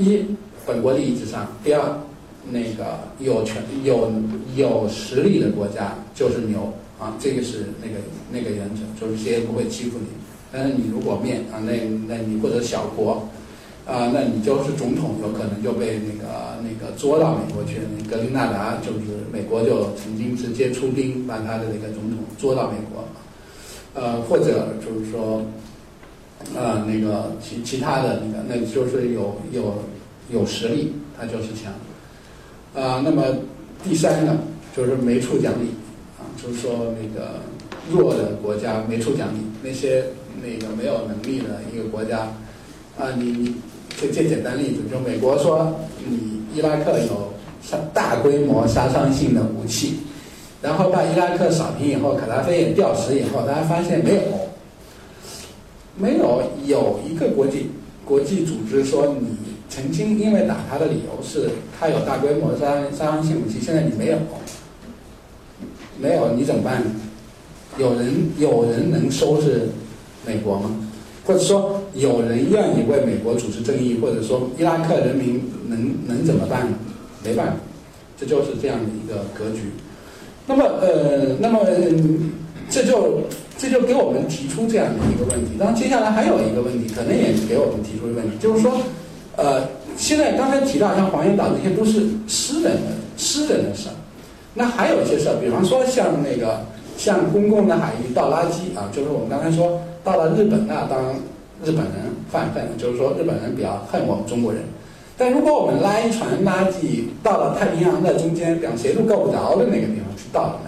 [0.00, 0.24] 一，
[0.66, 2.00] 本国利益至上；第二，
[2.50, 4.10] 那个有权有
[4.56, 7.94] 有实力的国家就是牛啊，这个是那个
[8.32, 10.06] 那个原则，就是谁也不会欺负你。
[10.52, 11.72] 但是你如果面啊，那
[12.08, 13.28] 那你或者小国，
[13.86, 17.78] 啊，那你就是总统，有可能就被那个那个捉到美国去。
[18.10, 23.04] 格林纳达就是美国就曾经直接出兵把他的那个总统捉到美国，
[23.94, 25.42] 呃，或者就是说，
[26.56, 29.74] 啊，那个其其他的那个，那就是有有
[30.30, 31.72] 有实力，他就是强，
[32.74, 33.24] 啊，那么
[33.84, 34.36] 第三个
[34.76, 35.68] 就是没处讲理，
[36.18, 37.40] 啊，就是说那个
[37.90, 40.04] 弱的国家没处讲理，那些。
[40.42, 42.20] 那个没有能力的一个国家，
[42.96, 43.54] 啊，你你
[44.00, 49.96] 就最简单例子，就美国说你伊拉克有杀大规模杀伤性的武器，
[50.62, 54.22] 然后把伊拉克扫平以后，卡扎菲也吊死以后，大家发现没有，
[56.00, 57.70] 没有有一个国际
[58.04, 59.36] 国际组织说你
[59.68, 64.18] 曾经因为打他的理由是他有大规模杀杀伤性武器，现在你没有，
[66.00, 66.82] 没有你怎么办？
[67.78, 69.68] 有人有人能收拾？
[70.26, 70.70] 美国吗？
[71.24, 76.68] 或者说有人愿意为美国主持正义，或者说伊拉克人民能能怎么办？
[77.24, 77.52] 没办法，
[78.18, 79.70] 这就是这样的一个格局。
[80.46, 81.60] 那么呃，那么
[82.68, 83.22] 这就
[83.60, 85.50] 这就给我们提出这样的一个问题。
[85.58, 88.72] 然接下来还有一个问题，可能也给我们提出一个问题，就是说
[89.36, 93.94] 呃，现在刚才提到像黄岩岛这些都是私人的私人的事儿，
[94.54, 96.64] 那还有一些事儿，比方说像那个
[96.96, 99.78] 像公共的海域倒垃圾啊，就是我们刚才说。
[100.02, 101.12] 到了日本那当
[101.62, 101.92] 日本人
[102.32, 104.62] 犯恨，就是说日本人比较恨我们中国人。
[105.18, 110.58] 但如果我们拉一船垃圾到了太平洋的中间，比方谁都够不着的那个地方去倒，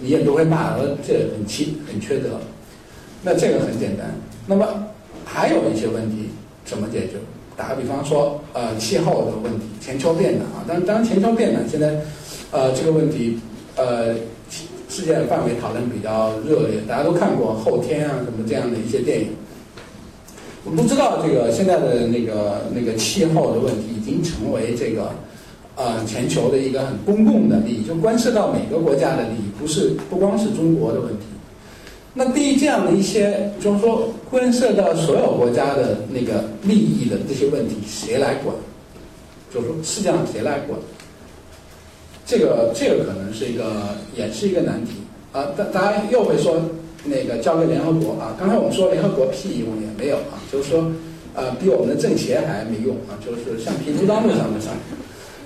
[0.00, 2.40] 你也不会骂说这很缺很缺德。
[3.22, 4.14] 那这个很简单。
[4.46, 4.66] 那么
[5.24, 6.30] 还有一些问题
[6.64, 7.14] 怎么解决？
[7.56, 10.64] 打个比方说，呃，气候的问题，全球变暖啊。
[10.66, 12.00] 当当然，全球变暖现在，
[12.50, 13.38] 呃，这个问题，
[13.76, 14.14] 呃。
[14.88, 19.28] 世界范围讨论比较热烈，大家都看过《后天》啊什么这样的一些电影。
[20.66, 25.14] 我不知道这个现在的那个那个气候的问题已经成为这个
[25.76, 31.24] 呃全球的一个很公共的利益，就关涉到每个国家的利益，不是不光是中国的问题。
[32.14, 38.54] 那对于这样的一些就是说关涉到所有国家的那个利益的这些问题，谁来管？
[39.52, 40.78] 就是说世界上谁来管？
[42.26, 44.92] 这个这个可能是一个也是一个难题
[45.32, 45.46] 啊。
[45.56, 46.60] 大大家又会说
[47.04, 48.36] 那个交给联合国啊？
[48.38, 50.90] 刚才我们说联合国屁用也没有啊，就是说
[51.34, 54.72] 呃比我们的政协还没用啊，就是橡皮图章都上不上。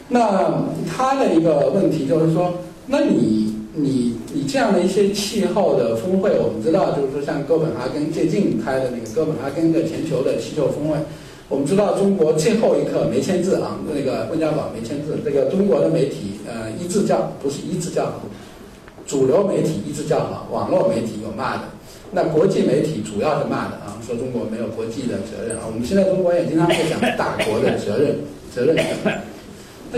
[0.08, 2.54] 那他的一个问题就是说，
[2.86, 10.96] 那你你你这样的一些气候的峰会，我们知道就是说像哥本哈根最近开的那个哥本哈根的全球的气候峰会。
[11.48, 15.18] 我们知道中国最后一刻没签字啊，那个温家宝没签字。
[15.24, 18.22] 这个中国的媒体呃一致叫不是一致叫好，
[19.06, 21.62] 主流媒体一致叫好，网络媒体有骂的，
[22.10, 25.62] 那国际媒体主要是骂的啊，说中国没有国际的责任啊。
[25.66, 28.16] 我们现在中国也经常会讲大国的责任
[28.52, 28.76] 责任。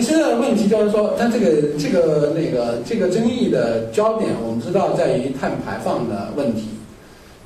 [0.01, 1.47] 现在的问题就是说，它这个
[1.79, 6.69] 这个那个这个争议的焦点，我们知道在于碳排放的问题。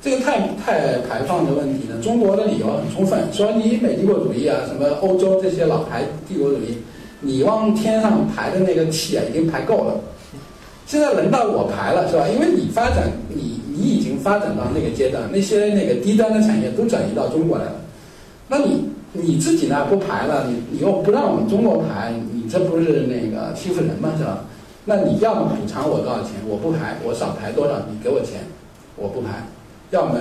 [0.01, 6.77] 这个碳碳排放的问题呢，中国的理由很充分，说你美帝国主义啊，什么欧洲这些老牌帝国主义，
[7.21, 9.95] 你往天上排的那个气啊，已经排够了，
[10.85, 12.27] 现在轮到我排了，是吧？
[12.27, 17.75] 因为你发展，你你已经发展到那个阶段，那些那个低端的产业都转移到中国来了，
[18.49, 18.83] 那你
[19.13, 24.09] 你自己呢不排了，你你又不让我们中国排，你这不是那个欺负人吗？
[24.17, 24.45] 是吧？
[24.85, 26.31] 那你要么补偿我多少钱？
[26.47, 27.75] 我不排，我少排多少？
[27.89, 28.41] 你给我钱，
[28.97, 29.47] 我不排。
[29.91, 30.19] 要么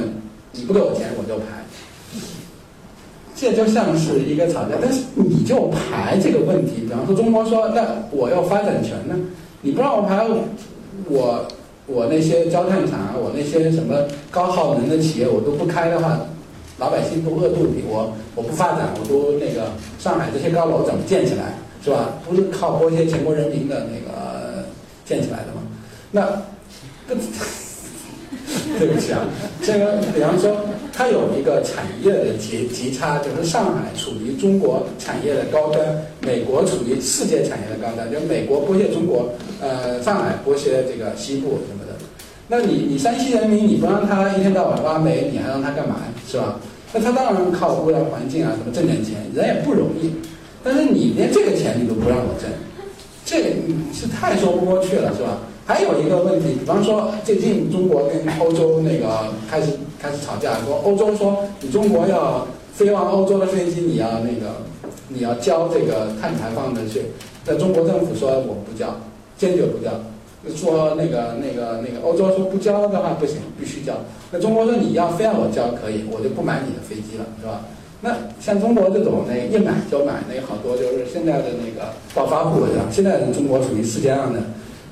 [0.53, 1.65] 你不给我钱，我就排。
[3.35, 6.83] 这就像是一个吵架，但是你就排这个问题。
[6.83, 9.17] 比方说，中国说那我要发展权呢，
[9.63, 10.25] 你不让我排，
[11.09, 11.49] 我
[11.87, 13.97] 我那些焦炭厂，我那些什么
[14.31, 16.21] 高耗能的企业，我都不开的话，
[16.83, 17.75] 老百姓都饿肚子。
[17.87, 19.71] 我我不发展，我都那个
[20.01, 21.55] 上海这些高楼怎么建起来，
[21.85, 22.19] 是吧？
[22.29, 24.65] 不是靠剥削全国人民的那个
[25.05, 25.63] 建起来的吗？
[26.11, 26.43] 那。
[28.79, 29.21] 对不起啊，
[29.63, 30.57] 这个比方说，
[30.93, 35.85] 它有一个产业的极极差，就是上海处于中国产业的高端，
[36.21, 39.29] 美国处于世界产业的高端，就美国剥削中国，
[39.61, 41.93] 呃，上海剥削这个西部什么的。
[42.49, 46.09] 那你你山西人民你不让他一天到晚挖煤，你还让他干嘛呀？
[46.27, 46.59] 是吧？
[46.93, 50.13] 那他当然靠污染环境啊，什么挣点钱，人也不容易。
[50.63, 52.49] 但是你连这个钱你都不让我挣，
[53.25, 53.39] 这
[53.93, 55.39] 是太说不过去了，是吧？
[55.65, 64.57] 还有一个问题，比方说最近中国跟欧洲那个开始开始吵架，说欧洲说你中国要飞往欧洲的飞机，你要那个
[65.09, 67.03] 你要交这个碳排放的税，
[67.47, 68.95] 那中国政府说我不交，
[69.39, 69.91] 坚决不交，
[70.55, 73.95] 说那个那个那个欧洲说不交的话不行，必须交。
[74.33, 77.61] 那中国说你要非要我交可以，我就不买你的飞机了，是吧？
[78.01, 82.87] 那像中国这种那一买就买，那好多就是现在的那个暴发户，是吧？
[82.91, 84.41] 现在中国属于世界上的。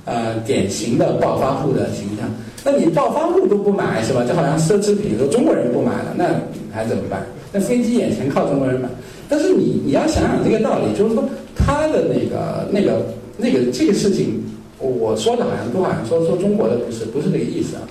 [0.06, 2.26] 呃，典型的暴发户的形象。
[2.64, 4.24] 那你暴发户都不买是吧？
[4.26, 6.24] 就好像奢侈品，说中国人不买了，那
[6.72, 7.24] 还怎么办？
[7.52, 8.88] 那飞机眼前靠中国人买。
[9.28, 11.22] 但是你你要想想这个道理，就是说
[11.54, 14.42] 他的那个那个那个这个事情，
[14.78, 17.82] 我说的好像都好像说说中国的不是不是这个意思啊。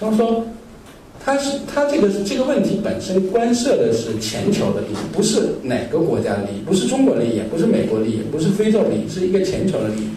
[0.00, 0.42] 就是说，
[1.22, 10.08] 他是他这个这个问题本身关涉的是全球的利益，不是哪个国家的利益，不是中国利益，也不是美国利益，不是非洲利益，是一个全球的利益。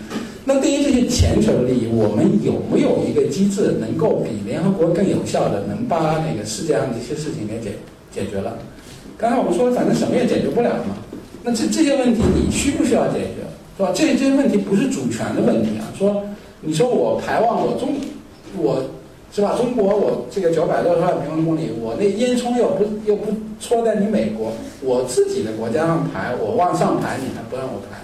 [0.46, 7.78] 那对于这些全球的利益，我们有没有一个机制能够比联合国更有效的，能把那个世界上的一些事情给解
[8.12, 8.58] 解决了？
[9.18, 10.98] 刚才我们说，反正什么也解决不了嘛。
[11.44, 13.44] 那这这些问题你需不需要解决，
[13.78, 13.92] 是吧？
[13.94, 15.92] 这这些问题不是主权的问题啊。
[15.98, 16.24] 说
[16.62, 17.96] 你说我排望我中，
[18.58, 18.82] 我
[19.34, 19.58] 是吧？
[19.58, 27.98] 中国我这个九百六十万平方公里，我那烟囱又不又不戳在你美国，我自己的国家上排，我往上排，你还不让我排？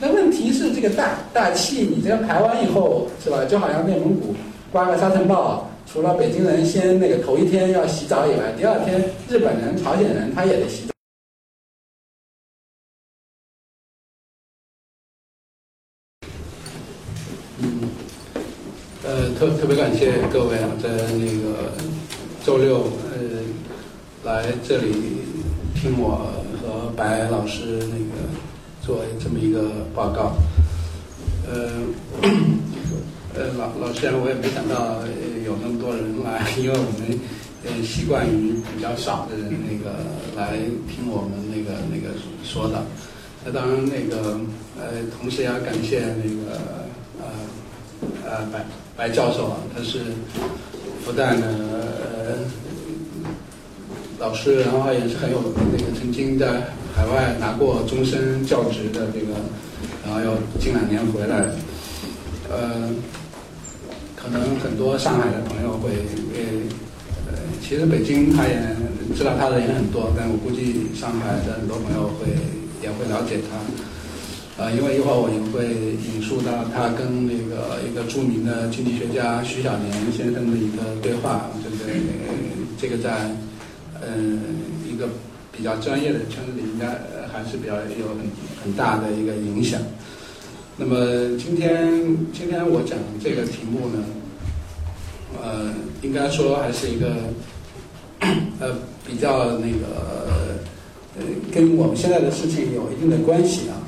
[0.00, 3.44] 那问题是这个大大气，你这个排完以后是吧？
[3.44, 4.34] 就好像内蒙古
[4.72, 8.98] 刮个沙尘暴，除了北京人先那个头一天要洗澡以外，第二天
[9.28, 10.92] 日本人、朝鲜人他也得洗澡。
[17.58, 17.90] 嗯，
[19.04, 21.70] 呃，特别感谢各位啊，在那个
[22.44, 22.78] 周六
[23.12, 23.38] 呃
[24.24, 24.92] 来这里
[25.76, 28.28] 听我和白老师那个。
[28.84, 30.34] 做这么一个报告，
[31.48, 31.70] 呃，
[33.32, 34.98] 呃，老老实讲，我也没想到
[35.46, 37.16] 有那么多人来，因为我们
[37.62, 39.94] 呃习惯于比较少的人那个
[40.36, 40.58] 来
[40.90, 42.84] 听我们那个那个说的。
[43.44, 44.40] 那当然，那个
[44.76, 46.58] 呃，同时也要感谢那个
[47.20, 47.30] 呃
[48.24, 48.64] 呃白
[48.96, 50.00] 白教授啊，他是
[51.04, 52.38] 复旦的呃
[54.18, 55.42] 老师，然后也是很有
[55.72, 56.62] 那个曾经在。
[56.94, 59.32] 海外拿过终身教职的这个，
[60.04, 61.48] 然后又近两年回来，
[62.50, 62.90] 呃，
[64.14, 65.88] 可能很多上海的朋友会，
[67.26, 67.32] 呃，
[67.62, 68.60] 其实北京他也
[69.16, 72.28] 知道他的人很多，但我估计上海的很多朋友会
[72.82, 73.56] 也会了解他。
[74.62, 75.74] 呃，因为一会儿我也会
[76.14, 81.90] 引述到他跟那个一个著名的经济学家徐小年先生的一个对话，这个
[82.78, 83.28] 这个在
[84.00, 84.38] 嗯
[84.88, 85.08] 一个
[85.50, 86.86] 比较专业的圈子里，应该
[87.26, 88.18] 还是比较有很
[88.62, 89.80] 很大的一个影响。
[90.76, 94.04] 那么今天今天我讲这个题目呢，
[95.42, 97.16] 呃，应该说还是一个
[98.60, 100.30] 呃比较那个
[101.18, 103.81] 呃跟我们现在的事情有一定的关系啊。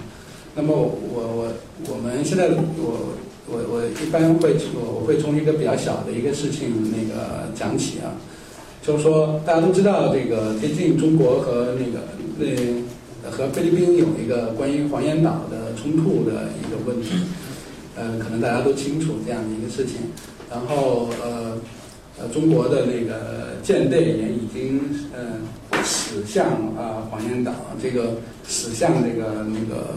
[0.57, 1.53] 那么我我
[1.91, 3.19] 我们现在我
[3.51, 8.15] 我我一般会我我会从一个比较小的一个事情那个讲起啊，
[8.81, 12.07] 就是说大家都知道这个最近中国和那个
[12.39, 17.11] 那和菲律宾有一个关于黄岩岛的冲突的一个问题，
[17.97, 20.03] 呃，可能大家都清楚这样的一个事情。
[20.49, 21.59] 然后呃
[22.17, 24.81] 呃，中国的那个舰队也已经
[25.13, 25.43] 嗯
[25.83, 26.47] 驶向
[26.77, 27.53] 啊黄岩岛，
[27.83, 29.97] 这个驶向这个那个。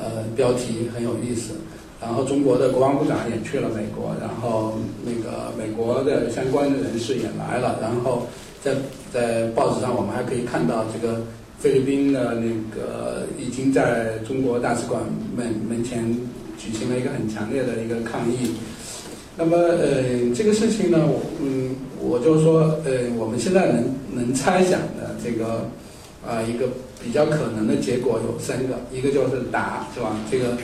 [0.00, 1.54] 呃，标题很有意思。
[1.98, 7.78] 然后中国的国防部长也去了美国，然后那个美国的相关的人士也来了。
[7.80, 8.26] 然后
[8.62, 8.74] 在
[9.10, 11.22] 在报纸上，我们还可以看到这个
[11.58, 15.00] 菲律宾的那个已经在中国大使馆
[15.34, 16.04] 门门前
[16.58, 18.54] 举行了一个很强烈的一个抗议。
[19.34, 20.98] 那么呃，这个事情呢，
[21.40, 25.66] 嗯，我就说呃，我们现在能能猜想的这个
[26.28, 26.68] 啊一个。
[27.02, 30.16] 比较可能的结果有三个，一个就是打，是吧？
[30.30, 30.56] 这个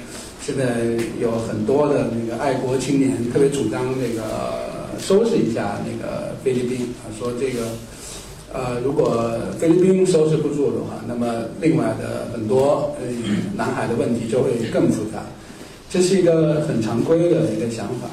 [0.45, 0.81] 现在
[1.21, 7.69] 有很多的那个爱国青年特别主张那个收拾一下那个菲律宾啊，说这个
[8.53, 13.07] 呃，如果菲律宾收拾不住的话，那么另外的很多呃
[13.55, 15.23] 南海的问题就会更复杂。
[15.89, 18.09] 这是一个很常规的一个想法。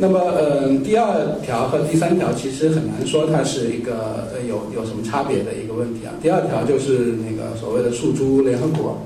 [0.00, 6.14] 那么，嗯，第二条和第三条其实很难说它是一个呃有有什么差别的一个问题啊。
[6.22, 9.02] 第二条就是那个所谓的诉诸联合国，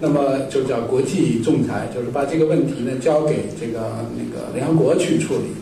[0.00, 5.54] 那么就叫国际仲裁，就是把这个问题呢交给这个那个联合国去处理。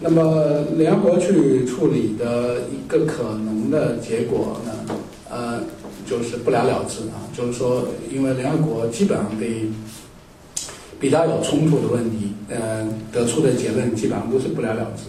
[0.00, 4.94] 那么联合国去处理的一个可能的结果呢，
[5.30, 5.60] 呃，
[6.06, 9.66] 就是不了了之啊，就是说，因为联合国基本上对
[11.00, 15.04] 比较有冲突的问题，呃，得出的结论基本上都是不了了之。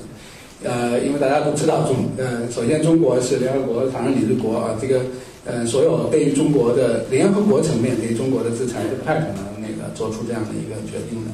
[0.68, 5.02] 呃，因为大家都知道中，呃，首先中国是联合国常任理事国啊，这个，
[5.46, 11.32] 呃，所有对于中国的联合国层面对中国的制裁是不太可能那个做出这样的一个决定的。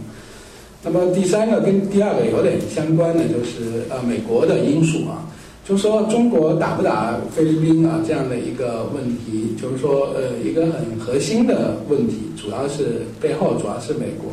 [0.84, 5.26] 那么第三个跟第二个有点相关的，就是呃美国的因素啊。
[5.68, 8.00] 就说，中国打不打菲律宾啊？
[8.06, 14.30] 这样的一个问题，就是说，呃，一个很核心的问题，主要是背后主要是美国，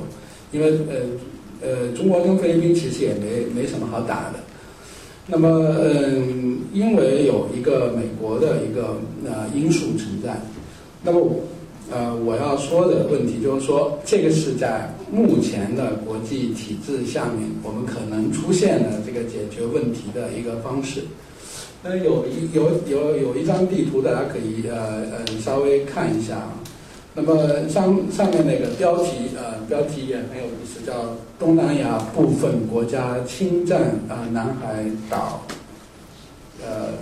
[0.52, 4.40] 因为呃呃，中国跟菲律宾其实也没没什么好打的。
[5.26, 5.48] 那么，
[5.80, 10.38] 嗯，因为有一个美国的一个呃因素存在，
[11.02, 11.34] 那么
[11.90, 21.02] 呃，我要说的问题就是说，这个是在目前的国际体制下面，我们可能出现的这个解决问题的一个方式。
[21.82, 26.54] 那有一有有有一张地图，大家可以呃呃稍微看一下啊。
[27.14, 35.42] 那么上上面那个标题呃标题也很有意思，叫东南亚部分国家侵占啊南海岛
[36.64, 36.94] 呃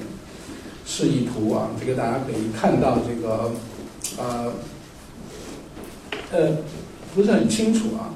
[0.85, 3.53] 示意图啊，这个大家可以看到这个
[4.21, 4.53] 呃
[6.33, 6.57] 呃
[7.15, 8.15] 不是很清楚啊，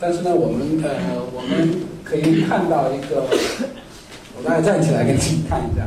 [0.00, 3.26] 但是呢我们呃我们可以看到一个。
[4.38, 5.86] 我大概站起来给你看一下，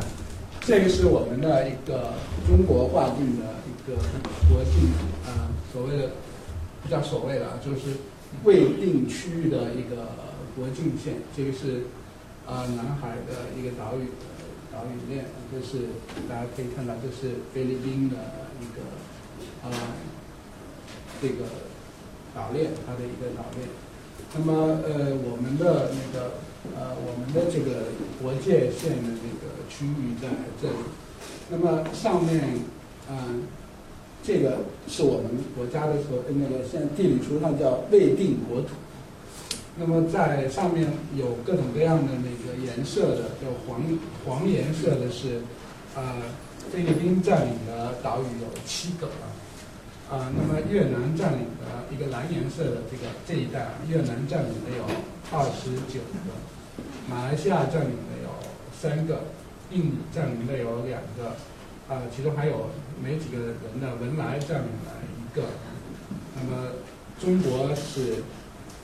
[0.60, 2.14] 这个是我们的一个
[2.48, 3.94] 中国划定的一个
[4.50, 4.90] 国境
[5.22, 6.18] 啊，所谓的
[6.82, 8.02] 不叫所谓的啊，就是
[8.42, 10.18] 未定区域的一个
[10.58, 11.22] 国境线。
[11.30, 11.86] 这个是
[12.42, 14.10] 啊南海的一个岛屿
[14.74, 15.86] 岛屿链，这是
[16.28, 18.16] 大家可以看到，这是菲律宾的
[18.58, 18.82] 一个
[19.62, 19.70] 啊
[21.20, 21.44] 这个
[22.34, 23.68] 岛链，它的一个岛链。
[24.34, 26.32] 那么呃我们的那个。
[26.76, 27.88] 呃，我们的这个
[28.20, 30.28] 国界线的这个区域在
[30.60, 30.74] 这里。
[31.48, 32.52] 那么上面，
[33.08, 33.44] 嗯，
[34.22, 38.68] 这个是我们国家的所那个现地理图上叫未定国土。
[39.78, 43.80] 那么在上面有各种各样的那个颜色的，叫黄
[44.26, 45.40] 黄颜色的是，
[45.96, 46.20] 呃，
[46.70, 49.08] 菲律宾占领的岛屿有七个。
[50.10, 54.84] 啊，那么越南占领的一个蓝颜色的这个这一带啊，越南占领的有
[55.30, 56.34] 二十九个，
[57.08, 58.30] 马来西亚占领的有
[58.76, 59.22] 三个，
[59.70, 61.36] 印尼占领的有两个，
[61.88, 65.44] 啊，其中还有没几个人的文莱占领了一个，
[66.34, 66.72] 那么
[67.20, 68.24] 中国是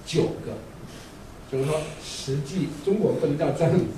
[0.07, 0.55] 九个，
[1.51, 3.89] 就是说实际中国不能叫占领，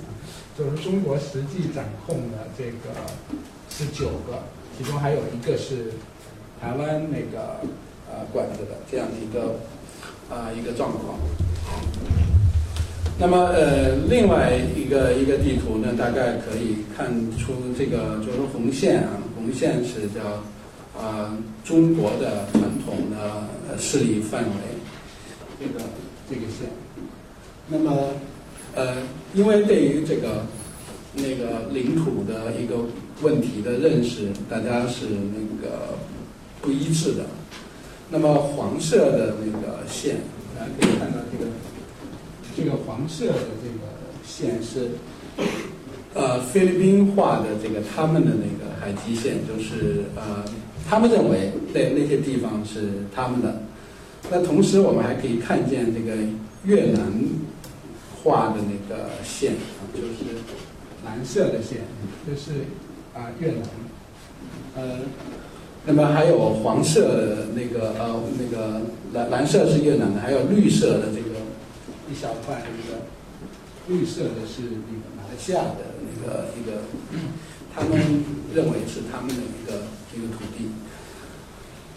[0.57, 2.89] 就是中国实际掌控的这个
[3.69, 4.41] 是九个，
[4.75, 5.93] 其中还有一个是。
[6.61, 7.41] 台湾那个
[8.09, 9.55] 啊管着的这样的一个
[10.29, 11.17] 啊一个状况。
[13.21, 20.41] 那么呃，另外一个一个地图呢，大概可以看出这个就是红线啊，红线是叫
[20.97, 24.49] 啊中国的传统的势力范围，
[25.59, 25.85] 这个
[26.29, 26.69] 这个线。
[27.67, 28.13] 那么
[28.73, 28.95] 呃，
[29.33, 30.45] 因为对于这个
[31.13, 32.75] 那个领土的一个
[33.21, 35.97] 问题的认识，大家是那个
[36.61, 37.25] 不一致的。
[38.09, 40.17] 那么黄色的那个线，
[40.57, 41.51] 大家可以看到这个。
[42.57, 43.33] 这个黄色的
[43.63, 43.85] 这个
[44.27, 44.89] 线是，
[46.13, 50.43] 呃，菲律宾画的这个他们的那个海基线，就是呃，
[50.89, 53.61] 他们认为那那些地方是他们的。
[54.29, 56.17] 那同时我们还可以看见这个
[56.65, 57.01] 越南
[58.21, 59.53] 画的那个线，
[59.93, 60.41] 就是
[61.05, 61.77] 蓝色的线，
[62.27, 62.65] 这是
[63.13, 63.61] 啊越南。
[64.75, 64.99] 呃，
[65.89, 68.81] 那么还有黄色的那个呃那个
[69.13, 71.39] 蓝蓝色是越南的，还有绿色的这个。
[72.11, 73.01] 一小块那个
[73.87, 76.81] 绿色的是那个马来西亚的那个一个，
[77.71, 77.91] 他们
[78.51, 79.83] 认为是他们的一个
[80.17, 80.65] 一个土地。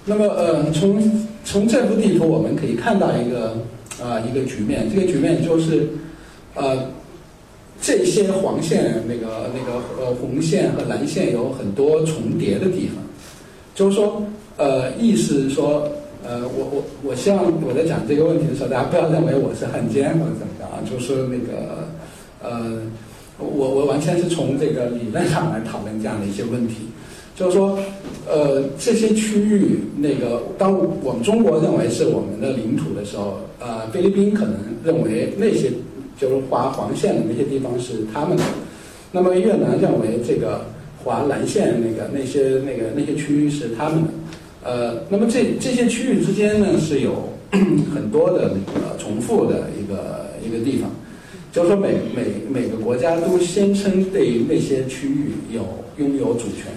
[0.05, 3.57] 那么呃，从从这幅地图我们可以看到一个
[4.03, 5.89] 啊一个局面，这个局面就是
[6.55, 6.91] 呃
[7.81, 13.03] 这些黄线那个那个呃红线和蓝线有很多重叠的地方，
[13.75, 14.23] 就是说
[14.57, 15.89] 呃意思是说。
[16.25, 21.83] 呃，我我我希望我在讲这个问题的时候，大家不要认为我是汉奸或者怎么着啊， 就是那个
[22.41, 22.81] 呃，
[23.39, 26.87] 我我完全是从这个理论上来讨论这样的一些问题，
[27.35, 27.77] 就是说
[28.31, 34.55] 呃这些区域那个当我们中国认为是我们的领土的时候，呃菲律宾可能
[34.85, 35.73] 认为那些
[36.17, 38.45] 就是划黄线的那些地方是他们的，
[39.11, 40.65] 那么越南认为这个
[41.03, 44.09] 华南线那个那些那个那些区域是他们的。
[44.65, 50.89] 呃，那么这这些区域之间呢是有 很多的那个重复的一个一个地方，
[51.51, 56.73] 就是说每每每个国家都宣称对那些区域有拥有主权。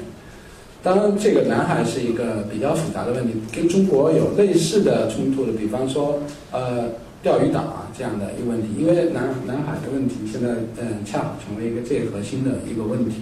[0.82, 6.20] 当然，这个南海是一个比较复杂的问题，跟中国有类似的冲突的，比方说
[6.52, 6.90] 呃
[7.22, 10.50] 钓鱼岛啊这样的一个问题，因为南南海的问题现在
[10.82, 13.18] 嗯恰好成为一个最核心的一个问题。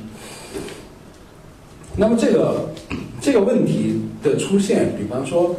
[1.95, 2.69] 那么这个
[3.21, 5.55] 这个问题的出现，比方说，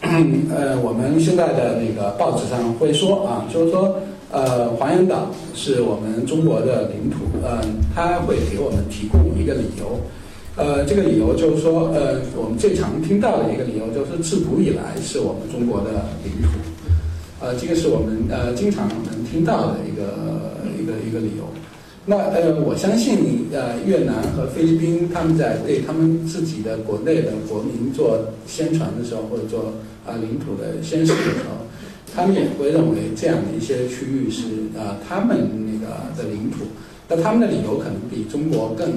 [0.00, 4.00] 呃，我们现在的那个报纸上会说啊，就是说，
[4.32, 7.60] 呃，黄岩岛是我们中国的领土，嗯，
[7.94, 10.00] 他会给我们提供一个理由，
[10.56, 15.90] 呃，这个理由就是说，呃，我们最常听到的一个理由就是自古以来是我们中国的
[16.24, 16.48] 领土，
[17.38, 21.44] 呃，这个是我们呃经常能听到的一个一个一个理由。
[22.10, 29.72] 那呃，我相信呃，越南和菲律宾他们在对他们自己的国内的国民做宣传的时候，或者做
[30.04, 31.64] 啊领土的宣示的时候，
[32.12, 34.42] 他们也会认为这样的一些区域是
[34.76, 35.38] 呃他们
[35.70, 35.86] 那个
[36.18, 36.64] 的领土。
[37.06, 38.90] 那他们的理由可能比中国更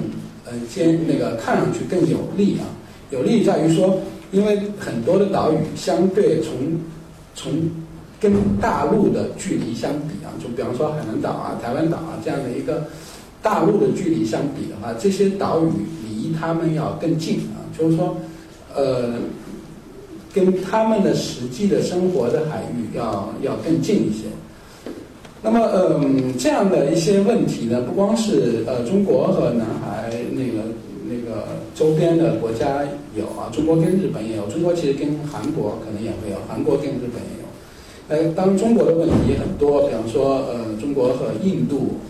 [0.44, 2.66] 呃坚那个看上去更有利啊，
[3.10, 4.00] 有利在于说，
[4.32, 6.52] 因为很多的岛屿相对从
[7.36, 7.52] 从。
[8.24, 12.84] 跟大陆的距离相比啊，就比方说海南岛啊、台湾岛啊这样的一个
[13.42, 15.70] 大陆的距离相比的话，这些岛屿
[16.08, 18.16] 离他们要更近啊，就是说，
[18.74, 19.12] 呃，
[20.32, 24.24] 跟他们的实际的生活的海域要要更近一些。
[25.42, 30.64] 那么，嗯，这样的一些问题呢，不光是呃中国和南海那个
[31.06, 32.82] 那个周边的国家
[33.14, 37.43] 有啊，中国跟日本也有，中国其实跟韩国可能也会有，韩国跟日本也有。
[38.06, 42.00] 呃，当中国的问题很多，比方说，呃，中国和印度，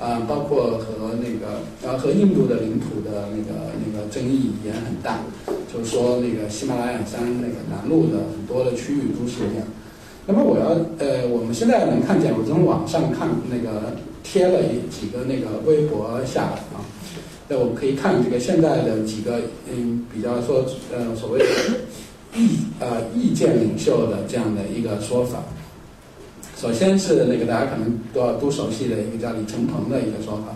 [0.00, 5.20] 啊，包括和那个，然后和印度的领土的那个那个争议也很大，
[5.72, 9.66] 就是说那个喜马拉雅山那个南麓的很多的区域都是这样。
[10.26, 13.94] 那么我要，呃，我们现在能看见，我从网上看那个
[14.24, 16.82] 贴了一几个那个微博下来啊，
[17.46, 19.38] 那我们可以看这个现在的几个，
[19.70, 21.46] 嗯，比较说，呃，所谓的。
[22.34, 25.38] 意呃意见领袖的这样的一个说法，
[26.56, 30.54] 首先是那个大家可能都要都熟悉的一个叫李承鹏的一个说法，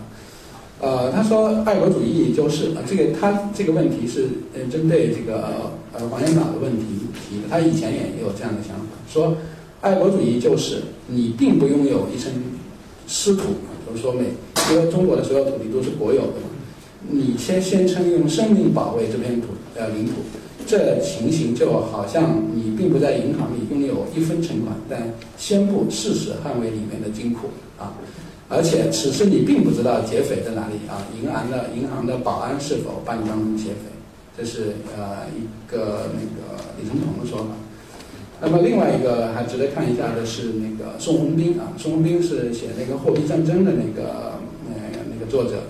[0.81, 6.85] 呃，他说爱国主义就是这个他这个问题是呃针对这个呃黄岩岛的问题
[7.29, 9.37] 提的，他以前也有这样的想法，说
[9.81, 12.33] 爱国主义就是你并不拥有一身
[13.07, 13.43] 私土，
[13.89, 14.25] 就是说每
[14.73, 16.49] 因为中国的所有土地都是国有的嘛，
[17.09, 20.13] 你先宣称用生命保卫这片土呃领土。
[20.69, 27.49] 这情形就好像你并不在银行里拥有一分存款，但宣布誓死捍卫里面的金库
[27.79, 27.95] 啊！
[28.51, 31.01] 而且此时你并不知道劫匪在哪里啊！
[31.19, 33.89] 银行的银行的保安是否把你当成劫匪？
[34.37, 37.47] 这是呃一个那个李承鹏的说法。
[38.41, 44.35] 那么另外一个还值得看一下的是那个宋鸿兵啊，宋鸿兵是写那个货币战争的那个
[44.69, 45.63] 那呃那个作者。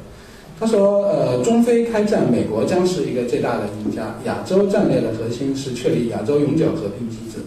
[0.60, 4.16] 他说，呃，中非开战，美国将是一个最大的赢家。
[4.24, 7.38] 亚洲战略的核心是确立亚洲永久和平机制，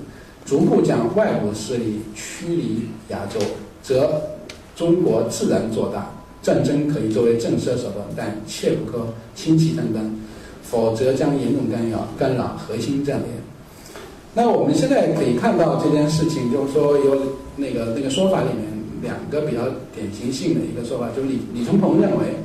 [0.45, 3.38] 逐步将外部势力驱离亚洲，
[3.84, 4.22] 则
[4.78, 6.09] 中国自然做大。
[6.41, 9.05] 战争可以作为震慑手段，但切不可
[9.36, 10.03] 轻启战端，
[10.64, 13.28] 否则将严重干扰干扰核心战略。
[14.34, 17.22] 那我们现在可以看到这件事情，就是说有
[17.57, 18.66] 那个那个说法里面
[19.03, 22.39] 两个比较典型性的一个说法，就是李李承鹏认为。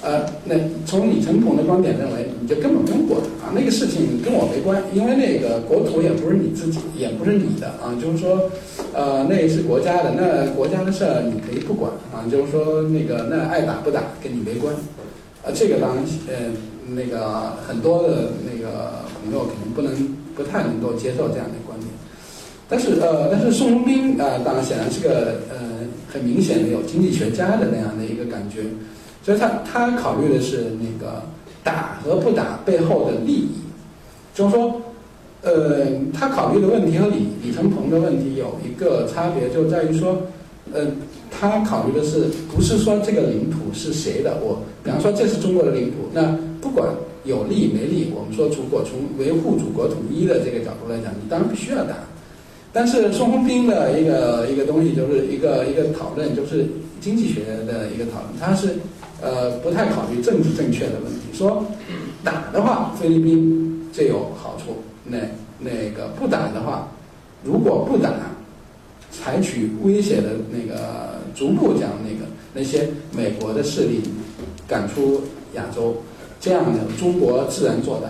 [0.00, 0.54] 呃，那
[0.86, 8.48] 从李承鹏的观点认为，你就根本不用管啊，那个事情跟我没关，因为那个国土也不是你自己，也不是你的啊，就是说，
[8.94, 14.72] 呃，那是国家的，那国家的事儿你可以不管啊，就是说那个那爱打不打跟你没关，
[15.42, 16.54] 啊，这个当然呃
[16.94, 19.92] 那个很多的那个朋友肯定不能
[20.36, 21.90] 不太能够接受这样的观点，
[22.68, 28.60] 但是呃，但是宋鸿兵啊，当然显然是个呃很明显的有经济学家的那样的一个感觉。
[29.26, 31.20] 所以他他考虑的是那个
[31.64, 33.48] 打和不打背后的利益，
[34.32, 34.80] 就是说，
[35.42, 40.16] 呃，他考虑的问题和李李承鹏的问题有一个差别，就在于说，
[40.72, 40.86] 呃，
[41.28, 44.38] 他考虑的是不是说这个领土是谁的？
[44.40, 46.88] 我比方说这是中国的领土，那不管
[47.24, 51.96] 有利没利，我们说如果从维护祖国统一的这个角度来讲，你当然必须要打。
[52.72, 56.64] 但是宋鸿兵的一个一个东西就是一个一个讨论，就是
[57.00, 58.76] 经济学的一个讨论，他是。
[59.22, 61.20] 呃，不太考虑政治正确的问题。
[61.32, 61.64] 说
[62.22, 65.18] 打的话，菲律宾最有好处；那
[65.58, 66.88] 那个不打的话，
[67.42, 68.10] 如果不打，
[69.10, 74.02] 采取威胁的那个，逐步将那个那些美国的势力
[74.68, 75.22] 赶出
[75.54, 75.96] 亚洲，
[76.38, 78.08] 这样的中国自然做大。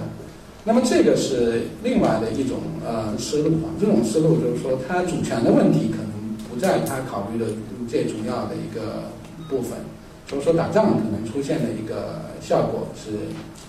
[0.64, 3.70] 那么这个是另外的一种呃思路啊。
[3.80, 6.10] 这种思路就是说，它主权的问题可能
[6.50, 7.46] 不在他考虑的
[7.86, 9.04] 最主要的一个
[9.48, 9.78] 部分。
[10.26, 13.12] 就是说，打仗可能出现的一个效果是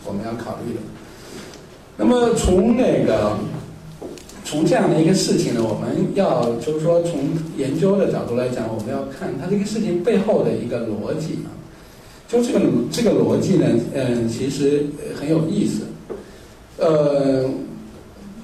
[0.06, 0.80] 我们要考虑的。
[1.98, 3.38] 那么从那个
[4.44, 7.20] 从这样的一个事情呢，我们要就是说从
[7.58, 11.54] 研究的角度来讲，我们要看它这个事情背后的一个逻辑啊。
[12.28, 12.60] 就这个
[12.92, 14.86] 这个逻辑呢，嗯，其实
[15.20, 15.84] 很有意思。
[16.78, 17.50] 呃，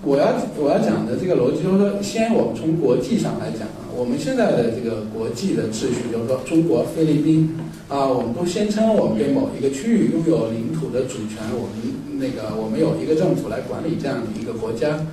[0.03, 7.55] 我要我要讲的这个逻辑，就是说，先我们从国际上来讲啊，我们现在的这个国际的秩序，就是说，中国、菲律宾。
[7.89, 15.05] 啊，我们都宣称我们对某一个区域拥有领土的主权，我们那个我们有一个政府来管理这样的一个国家，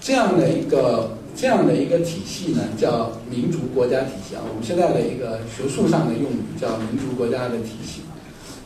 [0.00, 4.42] 这样的一个这样的一个体系呢，叫民族国家体系啊。
[4.48, 8.00] 我们现在的一个学术上的用语叫民族国家的体系。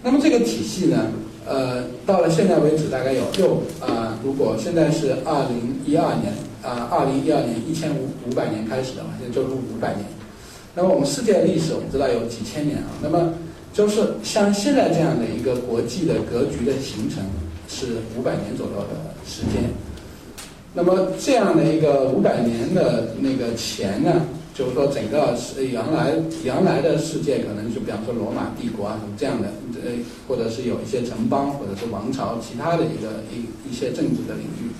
[0.02, 1.10] 那么这个体系呢，
[1.48, 10.04] 呃，到了现在为止大概有六啊，如果现在是二零一二年啊，二零一二年一千五五百年开始的嘛，现在就是五百年。
[10.74, 13.32] 那么我们世界历史我们知道有几千年啊，那么。
[13.70, 17.22] 就是像现在这样的一个国际的格局的形成
[17.68, 19.70] 是五百年左右的时间，
[20.74, 24.22] 那么这样的一个五百年的那个前呢，
[24.52, 29.48] 就是说整个是原来原来的世界可能就比方说罗马帝国啊什么这样的，
[29.84, 29.92] 呃，
[30.26, 34.70] 或者是有一些城邦或者是王朝其他的一个一一些政治的领域。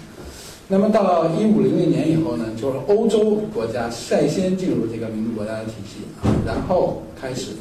[0.68, 7.53] 那么到一五零零年以后呢，就是欧洲国家率先进入这个民族国家的体系啊，然后开始。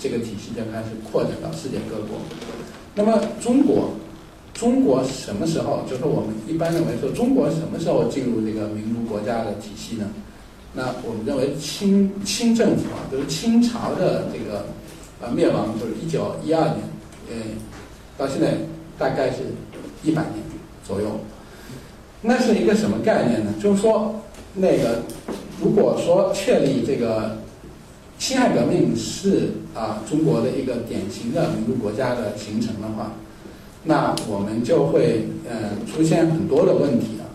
[0.00, 2.20] 这个体系就开始扩展到世界各国。
[2.94, 3.90] 那么中国，
[4.54, 5.80] 中国什么时候？
[5.90, 10.08] 就是我们一般认为说，中国什么时候进入这个民族国家的体系呢？
[10.72, 14.66] 那我们认为清清政府啊，就是清朝的这个
[15.20, 16.78] 呃灭亡，就是一九一二年，
[17.30, 17.36] 呃，
[18.16, 18.58] 到现在
[18.98, 19.38] 大概是
[20.02, 20.34] 一百年
[20.86, 21.20] 左右。
[22.22, 23.54] 那是一个什么概念呢？
[23.62, 24.22] 就是说，
[24.54, 25.02] 那个
[25.60, 27.38] 如果说确立这个。
[28.20, 33.12] 辛亥革命是啊中国的一个典型的民族国家的形成的话，
[33.84, 37.30] 那我们就会呃出现很多的问题啊。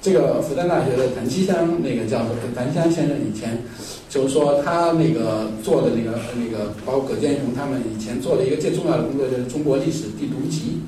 [0.00, 3.64] 这个复旦大学的谭其香那个教授，谭香先生以前
[4.10, 10.82] 就是说他那个做的那个那个，包括葛剑雄他们以前做的一个最重要的工作就是中国历史地图集。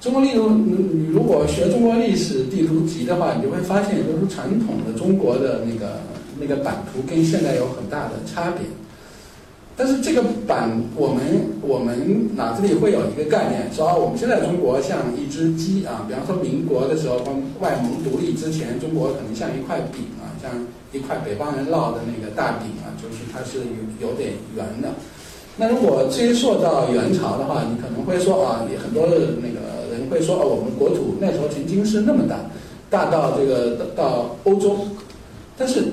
[0.00, 6.00] 中国历史，你如果学中国历史地图集的话，你就会发现，就是传统的中国的那个。
[6.38, 8.60] 那个版图跟现在有很大的差别，
[9.76, 11.20] 但是这个版，我们
[11.60, 17.16] 我们脑子里会有一个概念，说我们现在中国像一只鸡啊，比方说民国的时候，
[17.60, 20.50] 外蒙独立之前，中国可能像一块饼啊，像
[20.92, 23.58] 一块北方人烙的那个大饼啊，就是它是
[24.00, 24.88] 有有点圆的。
[25.58, 32.36] 那如果追溯到元朝的话，你可能会说啊，也很多的那个人会说，啊，我们国土那时候曾经是那么大，
[32.88, 34.78] 大到这个到欧洲。
[35.58, 35.84] 但是，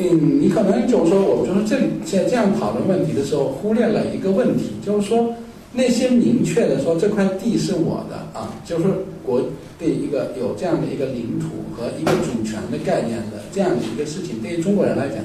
[0.00, 5.34] 嗯，你可能就是说，我就是这里在这样讨论问题的时候，忽略了一个问题，就是说
[5.72, 8.84] 那些明确的说这块地是我的啊，就是
[9.24, 9.42] 国
[9.78, 15.18] 对一个有这样的一个领土和一个主权的概念的这样的一个事情，对于中国人来讲，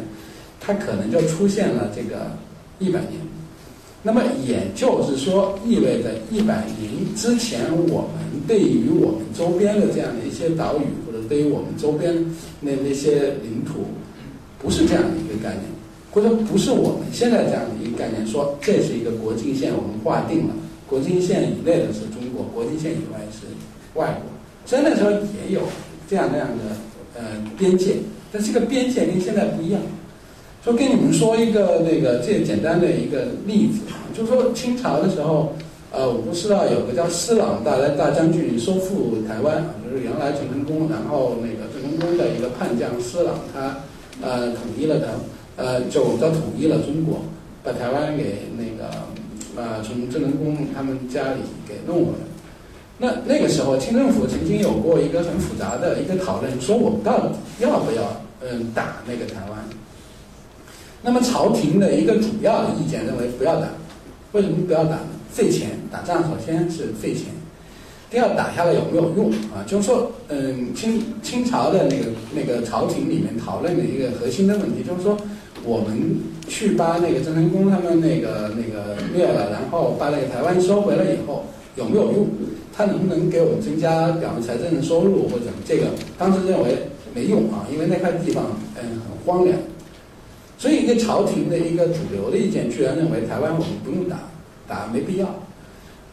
[0.59, 2.31] 它可能就出现了这个
[2.79, 3.13] 一百年。
[4.03, 12.13] 那么也就是说，意味着一百年之前，我们对于我们周边的这样的一些岛屿，或者对于我们周边
[12.61, 13.85] 那那些领土，
[14.59, 15.63] 不是这样的一个概念，
[16.11, 20.53] 或者不是我们现在这样的一个概念，说这是一个国境线，我们划定了，
[20.87, 23.47] 国境线以内的是中国，国境线以外是
[23.99, 24.31] 外国。
[24.65, 25.61] 虽然那时候也有
[26.09, 27.23] 这样那样的呃
[27.57, 27.97] 边界，
[28.31, 29.81] 但这个边界跟现在不一样。
[30.65, 35.53] 就跟你们说一个那个最简单的一个例子啊，就是说清朝的时候，
[35.91, 43.77] 呃，我不知道有个叫施琅大大将军收复台湾，就是原来郑成功，然后那个郑成功的一个叛将施琅，他
[44.21, 45.19] 呃统一了的，
[45.57, 47.21] 呃，就叫统一了中国，
[47.63, 48.89] 把台湾给那个
[49.55, 52.19] 呃从郑成功他们家里给弄回来。
[52.97, 59.59] 那那个时候清政府曾经有过一个很复杂的一个讨论，说我们到底要不要嗯打那个台湾？
[61.01, 63.67] 那么朝廷的一个主要的意见认为不要打，
[64.31, 65.07] 为什么不要打呢？
[65.31, 67.25] 费钱，打仗首先是费钱，
[68.15, 69.59] 第二打下来有没有用啊？
[69.67, 75.17] 就是说，嗯，清清朝的那个那个朝廷里面讨论的一个核心的问题，就是说，
[75.65, 81.43] 我们去把那个郑成功他们那个那个灭了，然后把那个台湾收回来以后，
[81.75, 82.27] 有没有用？
[82.73, 85.87] 他能不能给我们增加两个财政的收入或者这个？
[86.17, 88.45] 当时认为没用啊，因为那块地方
[88.81, 89.57] 嗯很荒凉。
[90.57, 94.15] 所以，一个朝廷的一个主流的意见，居然认为台湾我们不用打，
[94.69, 95.27] 打没必要。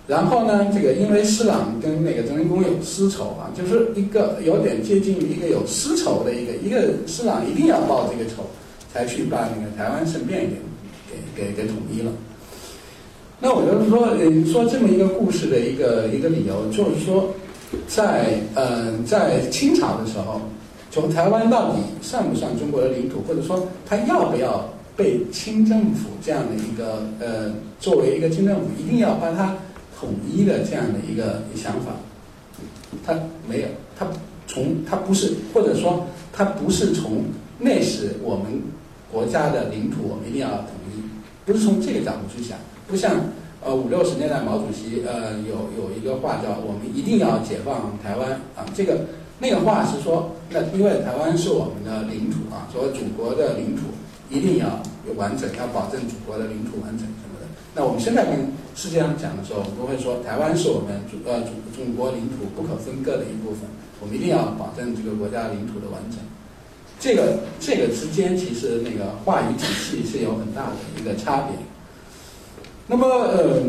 [0.06, 8.42] 然后呢，这个因为施琅跟那个郑成功有私仇啊，就是一个有点接近于一个有私仇的一个，一个施琅一定要报这个仇，
[8.92, 10.56] 才去把那个台湾顺便给
[11.36, 12.12] 给给给统一了。
[13.38, 17.28] 那我就是说，呃，说这么一个故事的一个一个理由，就是说，
[17.86, 20.40] 在呃在清朝的时候。
[20.94, 27.50] 从台湾到底算不算中国的领土，或者说它要不要被清政府这样的一个呃
[27.80, 29.56] 作为一个清政府一定要把它
[30.02, 31.92] 统一的这样的一个想法，
[33.06, 33.14] 他
[33.48, 34.04] 没有，他
[34.48, 37.22] 从他不是，或者说他不是从
[37.60, 38.60] 那时我们
[39.12, 41.00] 国家的领土我们一定要统一，
[41.46, 43.14] 不是从这个角度去想，不像
[43.64, 49.06] 呃五六十年代毛主席呃有有一个话叫我们一定要解放台湾啊这个。
[49.38, 53.82] 那个话是说，那因为台湾是我们的领土啊，所以祖国的领土
[54.30, 54.80] 一定要
[55.16, 57.46] 完整，要保证祖国的领土完整什么的。
[57.74, 58.38] 那我们现在跟
[58.74, 63.68] 世界上讲的时候，我们都会说，台湾是我们祖呃祖祖国领土不可分割的一部分，
[64.00, 66.18] 我们一定要保证这个国家领土的完整。
[66.98, 71.56] 这个这个之间其实那个话语体系是有很大的一个差别。
[72.86, 73.62] 那么呃。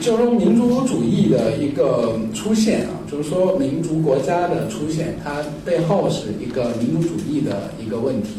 [0.00, 8.36] 就是说，民族主义的一个出现啊，就是说民族国家的出现，它背后是一个民族主义的一个问题。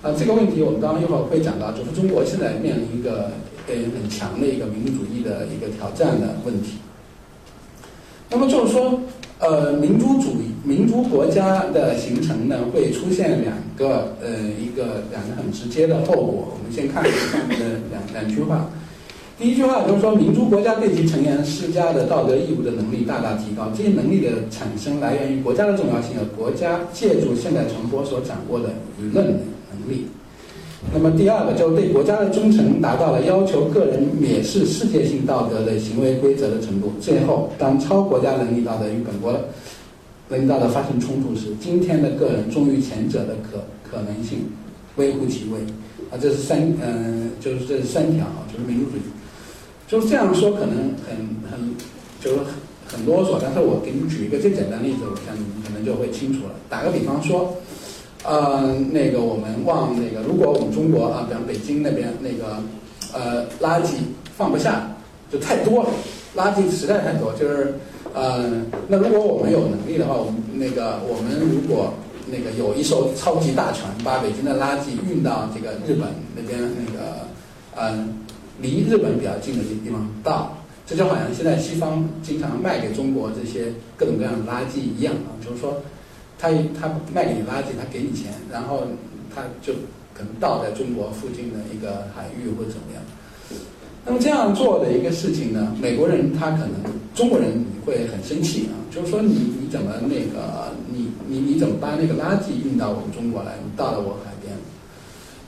[0.00, 3.32] 啊，这个问题我们当然一会儿会讲到，就是中国现在面临一个
[3.68, 6.78] 呃很强的一个民族主义的一个挑战的问题。
[8.28, 9.00] 那么就是说，
[9.38, 14.28] 呃，民族主义、民族国家的形成呢，会出现两个呃
[14.60, 16.48] 一个两个很直接的后果。
[16.50, 18.68] 我们先看下面的两两句话。
[19.38, 23.70] 第一句话就是说，民族国家对其成员施加的道德义务的能力大大提高。
[23.76, 30.06] 这些能力的产生来源于国家的重要性和国家借助现代传播所掌握的舆论能力。
[30.92, 36.92] 那么第二个就是对国家的忠诚达到了要求个人蔑视世界性道德的行为规则的程度。
[37.00, 39.34] 最后，当超国家能力道德与本国
[40.28, 44.46] 能力道德发生冲突时，今天的个人忠于前者的可可能性
[44.96, 45.60] 微乎其微。
[46.10, 49.00] 啊，这是三嗯，就是这三条，就是民族主义。
[49.88, 51.16] 就是这样说，可能很
[51.50, 51.74] 很
[52.20, 52.38] 就是
[52.86, 56.54] 很啰嗦，但是我给你举一个最简单例子，我想你们可能就会清楚了。
[56.70, 57.56] 打个比方说，
[58.24, 62.62] 呃，那个我们往那个，如果我们中国啊，比方北京那边那个
[63.12, 63.94] 呃垃圾
[64.36, 64.90] 放不下，
[65.30, 65.90] 就太多了，
[66.36, 67.74] 垃圾实在太多，就是
[68.14, 71.94] 呃，那如果我们有能力的话，我们那个我们如果
[72.30, 77.26] 那个有一艘超级大船，把北京的垃圾运到这个日本那边那个
[77.76, 78.14] 嗯。
[78.58, 80.56] 离日本比较近的这地方到，
[80.86, 83.66] 这就好像现在西方经常卖给中国这些
[83.98, 85.76] 各种各样的垃圾一样啊，就是说，
[86.38, 88.82] 他他卖给你垃圾，他给你钱，然后
[89.34, 89.72] 他就
[90.14, 93.02] 可能倒在中国附近的一个海域或者怎么样。
[94.04, 96.74] 那么这样做的一个事情呢，美国人他可能
[97.14, 104.54] 中国人会很生气啊，就是说你你怎么那个你你你怎么把那个垃圾运到我们中国来，你倒到我海边？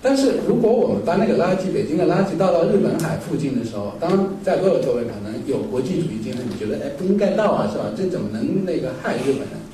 [0.03, 4.11] 但是如果我们把那个垃圾，北京的垃圾倒到日本海附近的时候，当
[4.43, 7.85] 在座的各位可能有国际主义精神，你觉得哎不应该倒啊，是吧？
[7.97, 9.68] 这怎么能那个害日本人？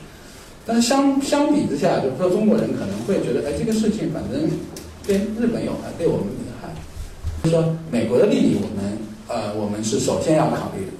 [0.66, 4.48] 但是相相比之下，就是说中国人可能会觉得，哎，这个事情反正
[5.06, 6.72] 对日本有害，对我们有害。
[7.42, 8.96] 就说美国的利益，我们
[9.28, 10.92] 呃我们是首先要考虑的。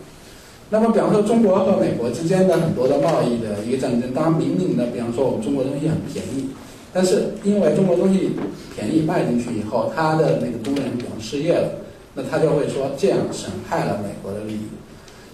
[0.69, 6.51] 那么比方说中国和美国之间的很多的贸易的一个战争，当然明明的，比方说我们中国东西很便宜，
[6.93, 8.33] 但是因为中国东西
[8.77, 11.71] 便宜卖进去以后，他的那个工人比方失业了，
[12.13, 14.69] 那他就会说这样损害了美国的利益。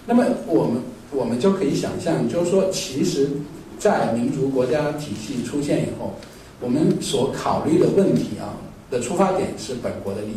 [0.05, 3.27] 那么我们我们就可以想象，就是说其实。
[3.81, 6.13] 在民族国家体系出现以后，
[6.59, 8.53] 我们所考虑的问题啊
[8.91, 10.35] 的出发点是本国的利益。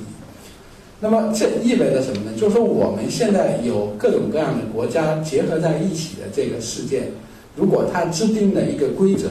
[0.99, 2.35] 那么这意味着什么呢？
[2.39, 7.11] 就是说我们现在有各种各样的国家结合在一起的这个事件，
[7.55, 9.29] 如果它制定的一个规则，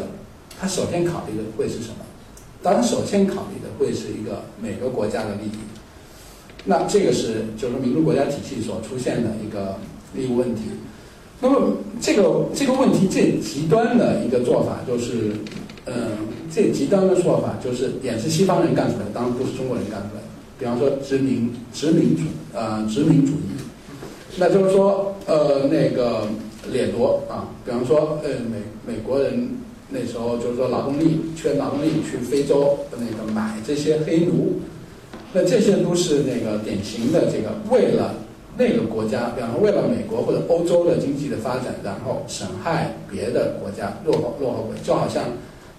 [0.61, 2.05] 它首先考虑的会是什么？
[2.61, 5.59] 当然，首先考虑的会是一个每个国家的利益。
[6.65, 9.79] 那这个是就是民族国家体系所出现的一个
[10.13, 10.61] 利益问题。
[11.43, 15.33] 那么这个这个问题最极端的一个做法就是，
[15.85, 15.93] 嗯，
[16.49, 20.27] 最极端的做法就是也是西方人干出来的，当然不是中国人干出来的。
[20.57, 22.23] 比方说殖民殖民主
[22.57, 23.59] 啊殖民主义，
[24.37, 26.29] 那就是说呃那个
[26.71, 29.49] 掠夺啊，比方说呃美美国人
[29.89, 34.61] 那时候就是说劳动力缺劳动力去非洲那个买这些黑奴，
[35.33, 38.15] 那这些都是那个典型的这个为了。
[38.55, 45.23] 那个国家，比方说为了美国或者欧洲的经济的发展，然后损害别的国家落后落后，就好像，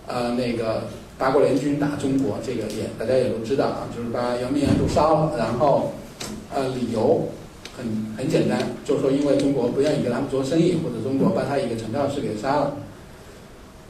[0.09, 0.83] 呃，那个
[1.17, 5.93] 八国联军打中国，这个也大家也都知道啊，就是把圆明园都烧了，然后，
[6.53, 7.29] 呃，理由
[7.79, 12.77] 很很简单，就是说因为中国不愿意跟他们做生意，或者中国把他一个传教士给杀了。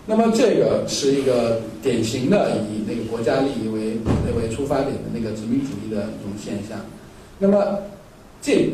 [0.05, 3.97] 那么这个是一个典型的以那个国家利益为
[4.37, 6.81] 为出发点的那个殖民主义的一种现象。
[7.39, 7.79] 那么。
[8.45, 8.69] 这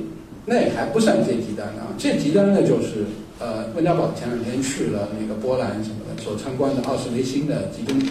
[0.46, 3.06] 那还不算最极端的啊，最极端的就是
[3.38, 8.08] 呃，温家宝前两天去了那个波兰什么的，所参观的奥斯维辛的集中营。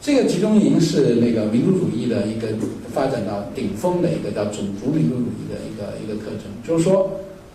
[0.00, 2.46] 这个集中营是那个民族主义的一个
[2.92, 7.10] 发展到顶峰的一个叫种族民族主义的一个一个特征，就是说，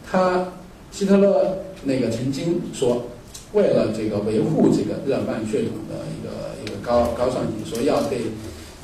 [0.06, 0.46] 他
[0.92, 3.08] 希特勒那个曾经说，
[3.54, 6.30] 为了这个维护这个日耳曼血统的一个
[6.66, 8.20] 一个高高尚性，说要对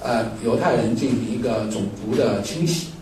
[0.01, 2.94] 呃犹太人进行一个种族的清洗。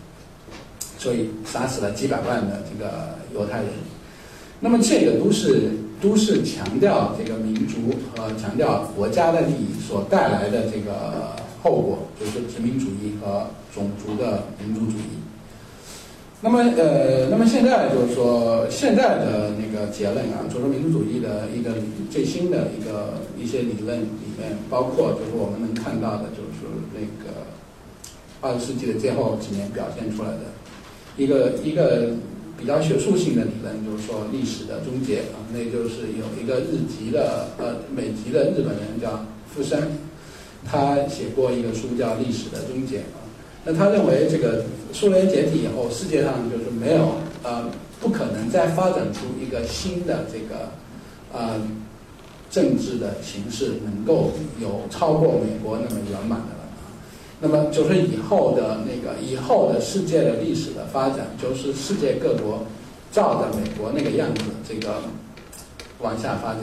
[1.04, 3.68] 所以杀死了几百万的这个犹太人，
[4.58, 15.20] 那么这个都是都是强调这个民族和强调国家的利益所带来的这个后果，就是殖民主义和种族的民族主义。
[16.40, 21.74] 那么呃，那么现在就是说现在的那个结论啊，就是民族主义的一个
[22.10, 27.44] 最新的一个一些理论里面，包括就是我们能看到的，就是那个
[28.40, 30.40] 二十世纪的最后几年表现出来的。
[31.16, 32.08] 一个一个
[32.58, 39.88] 比较学术性的理论，就是说历史的终结啊，那就是有一个日籍的呃美籍的日本人叫富山，
[40.64, 43.22] 他写过一个书叫《历史的终结》啊，
[43.64, 50.70] 那他认为这个苏联解体以后，世界上就是没有呃不可能再发展出一个新的这个
[51.32, 51.60] 呃
[52.50, 56.53] 政治的形式，能够有超过美国那么圆满的。
[57.40, 62.64] 那么就是以后的那个以后的世界的历史的发展，就是世界各国
[63.12, 64.94] 照着美国那个样子这个
[66.00, 66.62] 往下发展。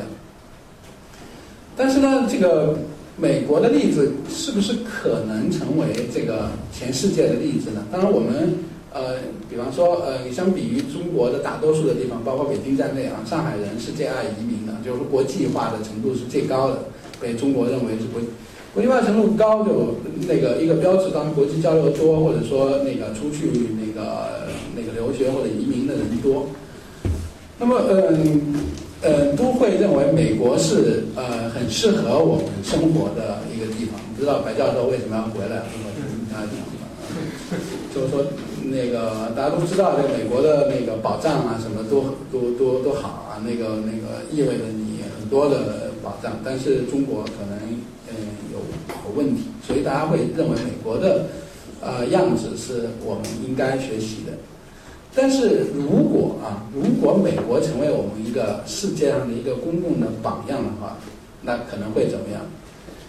[1.76, 2.80] 但是呢，这个
[3.16, 7.86] 美国的例子是不是可能成为这个全世界的例子呢？
[7.92, 8.56] 当然，我们
[8.92, 9.18] 呃，
[9.50, 16.80] 比方说呃，相比于中国的大多数的地方，包括北京在内啊，上海人是最爱移民的，就是国际化的程度是最高的，
[17.20, 18.20] 被中国认为是国。
[18.74, 19.96] 国际化程度高，就
[20.28, 26.48] 那个一个标志，当然国际交流多，或者说那个出去那个那个留学或者移民的人多，
[27.60, 28.56] 那么嗯
[29.02, 34.00] 嗯都会认为美国是呃很适合我们生活的一个地方。
[34.16, 35.64] 不知道白教授为什么要回来？
[37.94, 38.24] 就是说
[38.64, 47.58] 那个大家都知道，这美国的那个保障啊，什么都都都都好啊，那个那个意味着你很多的保障，但是中国可能
[48.10, 48.16] 嗯
[48.52, 48.60] 有。
[49.16, 51.26] 问题，所以大家会认为美国的，
[51.82, 54.32] 呃样子是我们应该学习的。
[55.14, 60.97] 但是如果啊，如果美国成为我们一个世界上的一个公共的榜样的话，
[61.41, 62.41] 那可能会怎么样？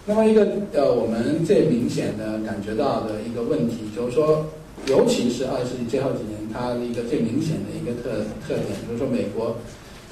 [0.07, 4.47] 那么一个呃，我们最明显的感觉到的一个问题就是说，
[4.87, 9.57] 尤其是二十世纪最后几年，它的一个最明显的一个特特点，就是说美国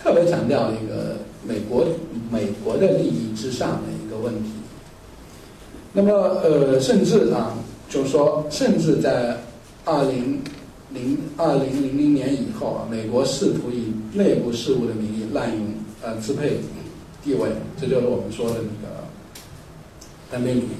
[0.02, 1.86] 特别强调一个美国
[2.30, 4.50] 美国的利益之上的一个问题。
[5.92, 9.38] 那么呃，甚至啊，就是说，甚至在
[9.84, 10.40] 二零
[10.92, 15.66] 零二零零零年以后啊，美国试图以内部事务的名义滥用
[16.02, 16.58] 呃支配
[17.24, 19.04] 地位，这就是我们说的那个
[20.30, 20.70] 单边主义。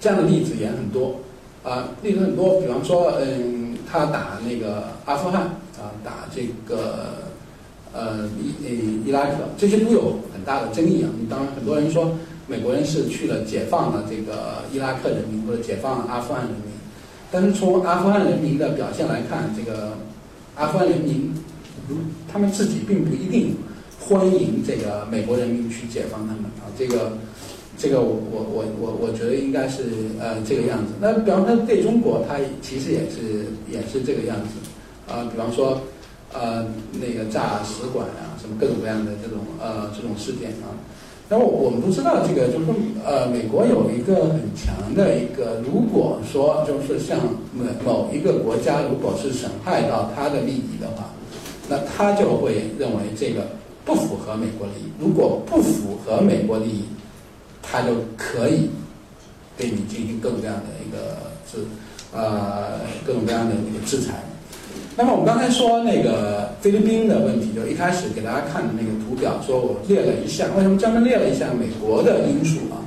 [0.00, 1.16] 这样的例子也很多
[1.62, 2.60] 啊，例子很多。
[2.60, 5.42] 比方说，嗯，他打那个阿富汗
[5.78, 7.27] 啊，打这个
[7.92, 8.28] 呃
[8.62, 11.08] 伊伊拉克，这些都有很大的争议啊。
[11.28, 12.16] 当然，很多人说
[12.46, 16.62] 美国人是去了解放了这个伊拉克人民或者解放了阿富汗人民，
[17.30, 19.94] 但是从阿富汗人民的表现来看，这个
[20.56, 21.32] 阿富汗人民
[21.88, 21.96] 如
[22.32, 23.56] 他们自己并不一定
[24.00, 27.12] 欢迎这个美国人民去解放他们啊，这个。
[27.80, 29.84] 这个我我我我我觉得应该是
[30.18, 30.94] 呃这个样子。
[31.00, 34.58] 那比方说对中国，它其实也是也是这个样子
[35.06, 35.30] 啊。
[35.30, 35.80] 比方说
[36.32, 40.72] 呃那个炸使馆啊，什么各种各样的这种呃这种事件啊。
[41.30, 42.74] 那么我们都知道，这个就是说
[43.04, 47.18] 呃美国有一个很强的一个，如果说就是像
[47.52, 51.10] 某某一个国家如果是损害到它的利益的话，
[51.68, 53.46] 那他就会认为这个
[53.84, 54.90] 不符合美国利益。
[54.98, 56.84] 如果不符合美国利益，
[57.62, 58.70] 他就可以
[59.54, 61.58] 对你进行各种各样的一个制，
[62.14, 64.24] 呃，各种各样的一个制裁。
[64.98, 72.82] 那么我们刚才说那个菲律宾的问题，就一开始给大家看的那个图表，说我列了一下，为什么专门列了一下美国的因素啊？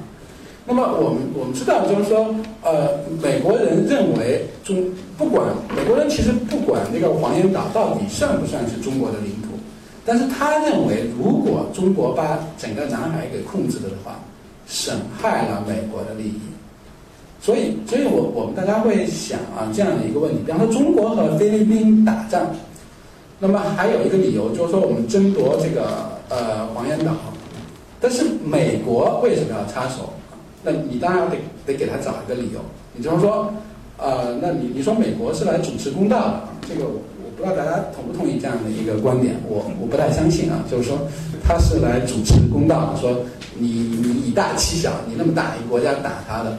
[0.66, 9.48] 那么我们我们知道，就是说，呃，美国人认为中不管美国人其实不管那个黄岩岛到底算不算是中国的领土，
[10.06, 14.20] 但是他认为如果中国把整个南海给控制了的话。
[14.68, 16.40] 损害了美国的利益，
[17.42, 22.46] 所以，所以我我们大家会想啊，这样的一个问题，比方说中国和菲律宾打仗，
[23.40, 27.14] 那么还有一个理由就是说我们争夺这个呃黄岩岛，
[28.00, 30.14] 但是美国为什么要插手？
[30.62, 32.60] 那你当然得得给他找一个理由。
[32.94, 33.52] 你比方说，
[33.98, 37.02] 呃，那你你说美国是来主持公道的，这个我
[37.36, 40.96] 不知道大家同不同意这样的一个观点，我我不太相信啊，就是说
[41.44, 43.18] 他是来主持公道的，说。
[43.54, 46.58] 你你以大欺小，你那么大一个国家打他的，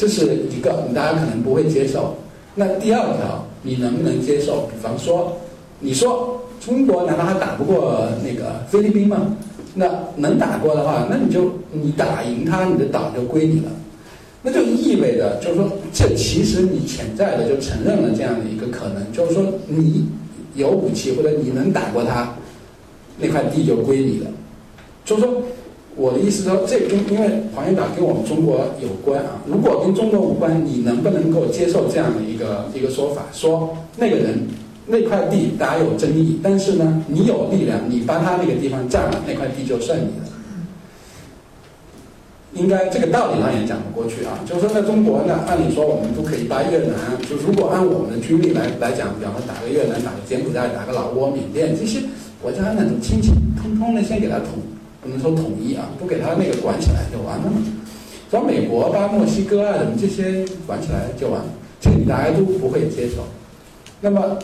[0.00, 2.16] 这是一个，你大家可能不会接受。
[2.54, 4.62] 那第二条，你能不能接受？
[4.62, 5.36] 比方说，
[5.78, 9.36] 你说中国难道还打不过那个菲律宾吗？
[9.74, 9.86] 那
[10.16, 13.70] 能打过的话，那你就你打赢他，你的岛就归你了。
[14.42, 20.08] 那就意味着，就是说，这其实你潜在的就承认了这样的一个可能，就是说，你
[20.54, 22.34] 有武器或者你能打过他，
[23.18, 24.30] 那块地就归你了。
[25.04, 25.42] 就是说。
[26.00, 29.36] 我的意思说，这跟因为黄岩岛跟我们中国有关啊。
[29.44, 33.24] 如果跟中国无关，你能不能够接受这样的一个一个说法？
[33.34, 34.48] 说那个人
[34.86, 40.30] 那块地大家有争议，但是呢，你有力量，你把他那个地方占了，那块地就算你的。
[42.54, 44.40] 应该这个道理上也讲不过去啊。
[44.48, 46.96] 就是说，在中国呢，按理说我们都可以把越南，
[47.28, 52.00] 就如果按我们的军力来来讲，比方说打个越南、打个柬埔寨、打个老挝、缅甸这些
[52.40, 54.48] 国家那种亲戚，通通的先给他统。
[55.02, 57.62] 不能说统一啊，不给他那个管起来就完了嘛。
[58.30, 61.46] 找美国吧墨西哥啊什么这些管起来就完了，
[61.80, 63.24] 这个大家都不会接受。
[64.00, 64.38] 那么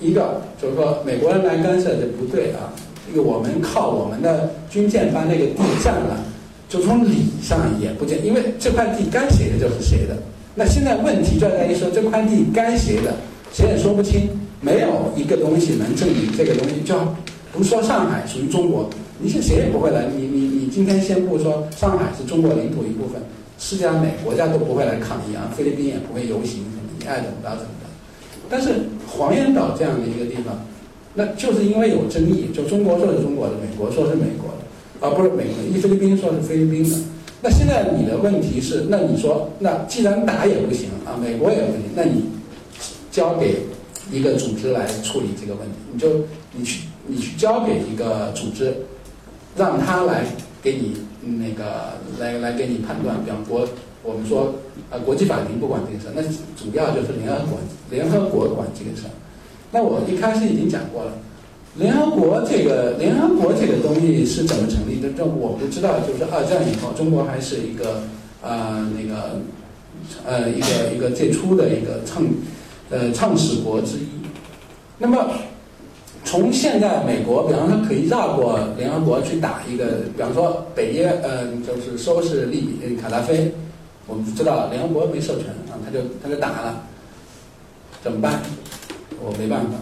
[0.00, 2.72] 一个就是说美国人来干涉就不对啊，
[3.08, 6.24] 这个我们靠我们的军舰把那个地占了，
[6.68, 10.16] 就从理上也不见，因为这块地该谁的就是谁的。
[10.54, 13.14] 那现在问题就在于说这块地该谁的，
[13.52, 14.28] 谁也说不清，
[14.60, 16.82] 没有一个东西能证明这个东西。
[16.84, 16.94] 就
[17.52, 18.90] 不说上海属于中国。
[19.22, 23.20] 你是谁也不会来，你你你今天宣布说上海是中国领土一部分，
[23.58, 26.64] 世界上每个国家都不会来抗议啊，菲律宾也不会游行，
[26.98, 27.86] 你爱怎么着怎么着。
[28.48, 30.64] 但是黄岩岛这样的一个地方，
[31.14, 34.64] 那就是因为有争议，就中国说是中国的，美国说是美国的，
[35.00, 36.96] 而不是美国，一菲律宾说是菲律宾的。
[37.42, 42.24] 那现在你的问题是，那你说，那既然打也不行啊，美国也不行，那你
[43.10, 43.64] 交给
[44.10, 46.08] 一个组织来处理这个问题，你就
[46.54, 48.74] 你去你去交给一个组织。
[49.56, 50.24] 让他来
[50.62, 50.96] 给你
[51.38, 53.68] 那个来来给你判断，比方国
[54.02, 54.54] 我们说
[54.90, 56.22] 呃国际法庭不管这个事，那
[56.56, 57.58] 主要就是联合国
[57.90, 59.02] 联合国管这个事。
[59.72, 61.12] 那我一开始已经讲过了，
[61.76, 65.08] 联合国这个联合国这个东西是怎么成立的？
[65.16, 68.02] 这我不知道，就是二战以后，中国还是一个
[68.42, 69.40] 呃那个
[70.24, 72.24] 呃一个一个最初的一个创
[72.90, 74.06] 呃创始国之一。
[74.98, 75.28] 那么。
[76.24, 79.86] 从现在美国，比方说可以绕过联合国去打一个，
[80.16, 83.52] 比方说北约，嗯，就是收拾利比卡扎菲，
[84.06, 86.82] 我们知道联合国没授权啊，他就他就打了。
[88.02, 88.40] 怎么办？
[89.22, 89.72] 我没办法。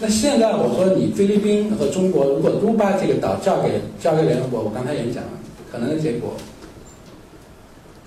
[0.00, 5.30] 那现在我说你菲律宾和中国如果都把这个岛交给交给联合国，我刚才也讲了，
[5.70, 6.34] 可能的结果，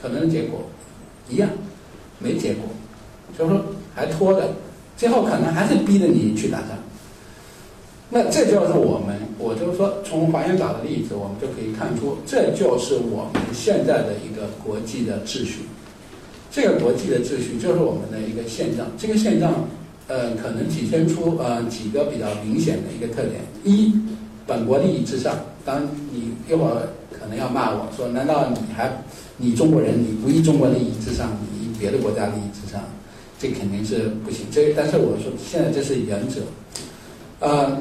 [0.01, 0.59] 可能的结果
[1.29, 1.49] 一样，
[2.19, 2.63] 没结果，
[3.37, 3.61] 就是说
[3.93, 4.49] 还拖着，
[4.97, 6.69] 最后可能还是逼着你去打仗。
[8.09, 15.67] 那这就是我们，我就是说，从华严岛的例子，我们就可以看出，这就是我们现在的一个国际的秩序。
[16.49, 18.87] 这个国际的秩序就是我们的一个现状。
[18.97, 19.67] 这个现状，
[20.07, 23.93] 呃，可能体现出呃几个比较明显的一个特点：一，
[24.47, 25.35] 本国利益至上。
[25.65, 28.89] 当你一会儿可能要骂我说，难道你还
[29.35, 32.81] 你中国人你不以中国利益至上，你以别的国家利益至上？
[33.37, 34.45] 这肯定是不行。
[34.49, 36.39] 这但是我说，现在这是原则，
[37.41, 37.77] 呃。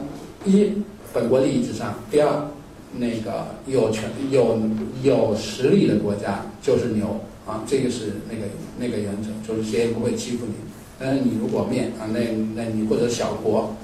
[0.47, 0.73] 一，
[1.13, 2.49] 本国利益至上；第二，
[2.97, 4.59] 那个有权有
[5.03, 8.47] 有实力的国家就是牛啊，这个是那个
[8.79, 10.55] 那个原则，就是谁也不会欺负你。
[10.99, 12.21] 但是你如果面啊，那
[12.55, 13.75] 那你或者小国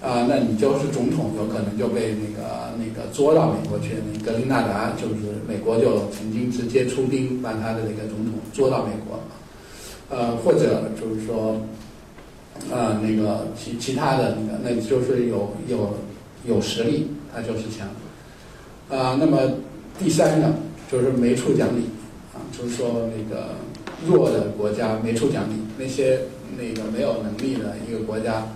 [0.00, 3.96] 啊，那你就是总统，有可能就被那个那个捉到美国去。
[4.12, 5.14] 那格林纳达就是
[5.46, 9.20] 美国就曾经直接出兵把他的那个总统捉到美国，
[10.08, 11.60] 呃，或者就是说。
[12.72, 15.94] 啊，那个其其他的那个，那就是有有
[16.46, 17.86] 有实力，他就是强。
[18.88, 19.38] 啊，那么
[19.98, 20.48] 第三个
[20.90, 21.84] 就是没处讲理，
[22.32, 23.50] 啊，就是说那个
[24.06, 26.20] 弱的国家没处讲理，那些
[26.56, 28.46] 那个没有能力的一个国家，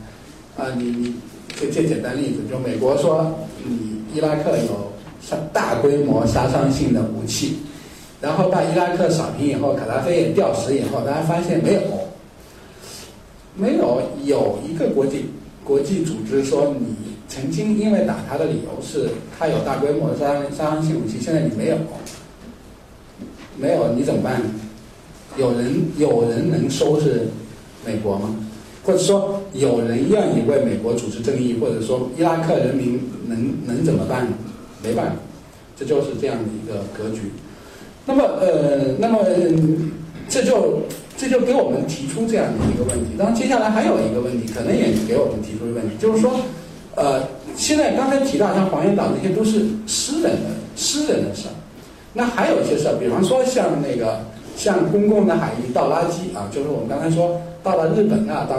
[0.57, 1.15] 啊，你你
[1.55, 7.59] 这这简单例子，就美国说你伊拉克有杀大规模杀伤性的武器，
[8.21, 11.81] 然后把伊拉克扫平以后，卡扎菲也吊死以后，大家发现没有。
[13.59, 15.27] 没有有一个国际
[15.65, 16.95] 国际组织说你
[17.29, 21.77] 曾经因为打他的理由是他有大规模杀杀伤性武器，现在你没有，
[23.59, 24.41] 没有你怎么办？
[25.37, 27.27] 有人有人能收拾
[27.85, 28.37] 美国吗？
[28.85, 31.55] 或者说有人愿意为美国主持正义？
[31.61, 34.29] 或者说伊拉克人民能能怎么办？
[34.85, 35.17] 没办法，
[35.77, 37.33] 这就是这样的一个格局。
[38.07, 39.19] 那么呃，那么
[40.29, 40.83] 这就。
[41.19, 43.19] 这就给我们提出这样的一个问题。
[43.19, 46.31] 当然，接下来还有一个问题，可能也给我们提出一个问题，就是说，
[46.95, 47.21] 呃，
[47.57, 51.55] 现在刚才提到像黄岩岛那些都是私人的私人的事儿，
[52.15, 54.21] 那还有一些事儿，比方说像那个
[54.57, 58.57] 像公共的海域倒垃圾啊，就是我们刚才说到了日本啊，当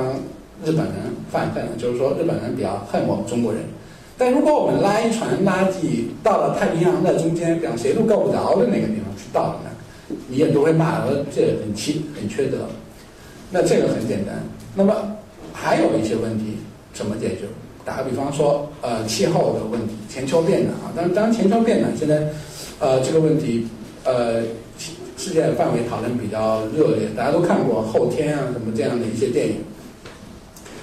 [0.65, 0.95] 日本人
[1.31, 3.61] 犯恨了，就是说日本人比较恨我们中国人。
[4.17, 9.55] 但如果我们拉一船垃圾到了太平洋的中间，比方谁都够不着的那个地方去倒？
[10.27, 11.03] 你也都会骂
[11.35, 12.67] 这很缺很缺德，
[13.51, 14.35] 那这个很简单。
[14.75, 14.93] 那么
[15.53, 16.57] 还有一些问题
[16.93, 17.45] 怎么解决？
[17.85, 20.91] 打个比方说，呃，气候的问题，全球变暖啊。
[20.95, 22.27] 当然，当然，全球变暖现在，
[22.79, 23.67] 呃，这个问题，
[24.03, 24.41] 呃，
[25.17, 29.55] 世界范围讨论比较热烈，大家都看过《后天》啊什么这样的一些电影。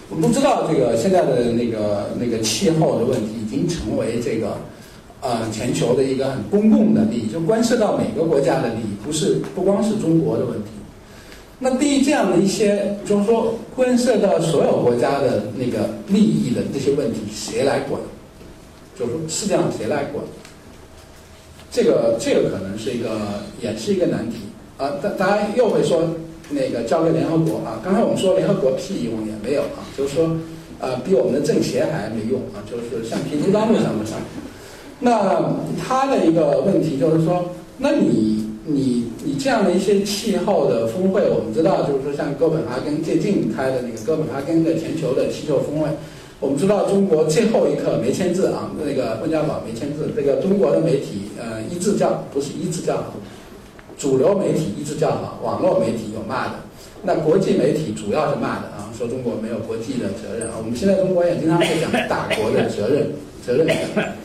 [0.09, 4.57] 我们都知道，这个现在的那个那个气候的问题已经成为这个。
[5.23, 10.71] 呃，全球的一个很公共的利益，就关涉到每个国家的利益，不是不光是中国的问题。
[11.59, 18.01] 那对于这样的一些，就是说关涉到所有国家的那个利益的这些问题，谁来管？
[18.99, 20.23] 就是说世界上谁来管？
[21.71, 23.19] 这个这个可能是一个，
[23.61, 24.37] 也是一个难题
[24.77, 24.93] 啊。
[25.03, 26.15] 大大家又会说，
[26.51, 27.81] 那个交给联合国啊。
[27.83, 30.31] 刚才我们说联合国屁用也没有啊，就是说，
[30.79, 34.19] 呃，比我们的政协还没用啊，就是橡皮泥上都上不上。
[34.99, 37.45] 那他的一个问题就是说，
[37.77, 45.89] 那你你你这样的一些气候的峰会，我们知道就是说像哥本哈根最近开的那个哥本哈根的全球的气候峰会，
[46.41, 53.13] 我们知道中国最后一刻没签字啊，那个温家宝没签字，这个中国的媒体呃一致叫不是一致叫好，
[53.99, 56.55] 主流媒体一致叫好，网络媒体有骂的，
[57.03, 63.13] 那国际媒体主要是骂的啊，说中国没有国际的责任啊，我们现在中国也经常会讲大国的责任
[63.47, 64.17] 责任感。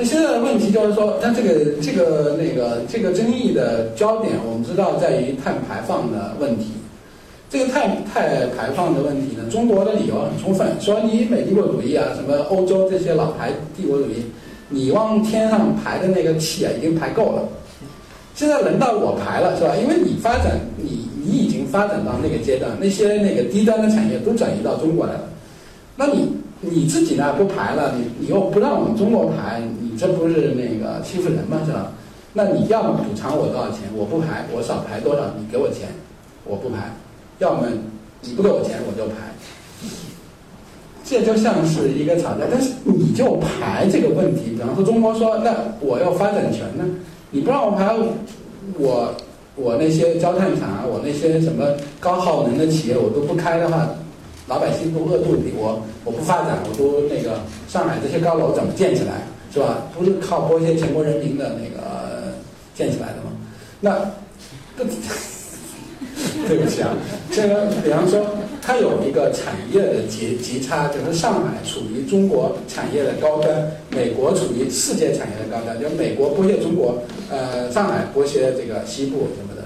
[0.00, 6.72] 那现在的问题就是说，那这个这个那个这个争议的焦点，我们知道在于碳排放的问题。
[7.50, 14.24] 这个碳碳排放的问题呢，中国的理由很充分，说你美帝国主义啊，什么欧洲这些老牌帝国主义，
[14.70, 17.42] 你往天上排的那个气啊，已经排够了。
[18.34, 19.76] 现在轮到我排了，是吧？
[19.76, 25.28] 因为你发展，你你已经发展到那个阶段，那些那个低端的产业都转移到中国来了，
[25.94, 26.26] 那你
[26.60, 29.62] 你自己呢不排了，你你又不让我们中国排。
[29.80, 31.60] 你这不是那个欺负人吗？
[31.64, 31.92] 是吧？
[32.32, 33.80] 那你要么补偿我多少钱？
[33.94, 35.22] 我不排，我少排多少？
[35.38, 35.88] 你给我钱，
[36.44, 36.94] 我不排。
[37.38, 37.66] 要么
[38.22, 39.14] 你不给我钱，我就排。
[41.02, 44.50] 这就像是一个吵架，但是你就排这个问题。
[44.50, 46.84] 比方说，中国说，那我要发展权呢？
[47.32, 47.96] 你不让我排，
[48.78, 49.14] 我
[49.56, 51.64] 我那些焦炭厂啊，我那些什么
[51.98, 53.88] 高耗能的企业，我都不开的话，
[54.50, 59.22] 老百姓都饿肚子，我我不发展，我都那个上海这些高楼怎么建起来，
[59.54, 59.86] 是吧？
[59.96, 62.34] 不是靠剥削全国人民的那个
[62.74, 63.30] 建起来的吗？
[63.80, 64.10] 那，
[66.48, 66.90] 对不起啊，
[67.30, 68.26] 这个比方说，
[68.60, 77.00] 它有一个产业的极极差，就是上海处于中国产业的高端，美国处于世界产业的高端，就美国剥削中国，
[77.30, 79.62] 呃，上海剥削这个西部什么的。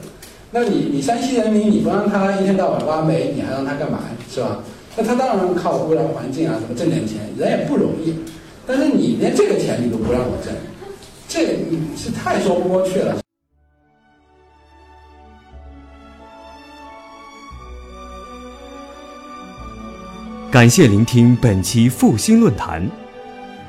[0.51, 4.01] 那你你山西人民你不让他一天到晚挖煤，你还让他干嘛
[4.31, 4.63] 是吧？
[4.97, 8.15] 那他当然靠污染环境啊，什么挣点钱，人也不容易。
[8.67, 10.55] 但是你连这个钱你都不让我挣，
[11.29, 13.17] 这你是太说不过去了。
[20.51, 22.89] 感谢聆听本期复兴论坛。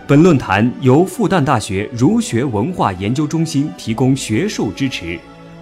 [0.08, 5.20] 本论坛由复旦大学儒学文化研究中心提供学术支持。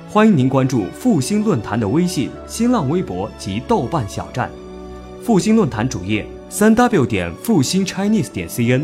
[0.09, 4.51] 欢迎您关注复兴论坛的微信、新浪微博及豆瓣小站。
[5.23, 8.83] 复兴论坛主页：三 w 点复兴 Chinese 点 cn。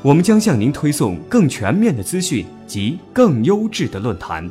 [0.00, 4.50] 我们将向您推送更全面的资讯及更优质的论坛。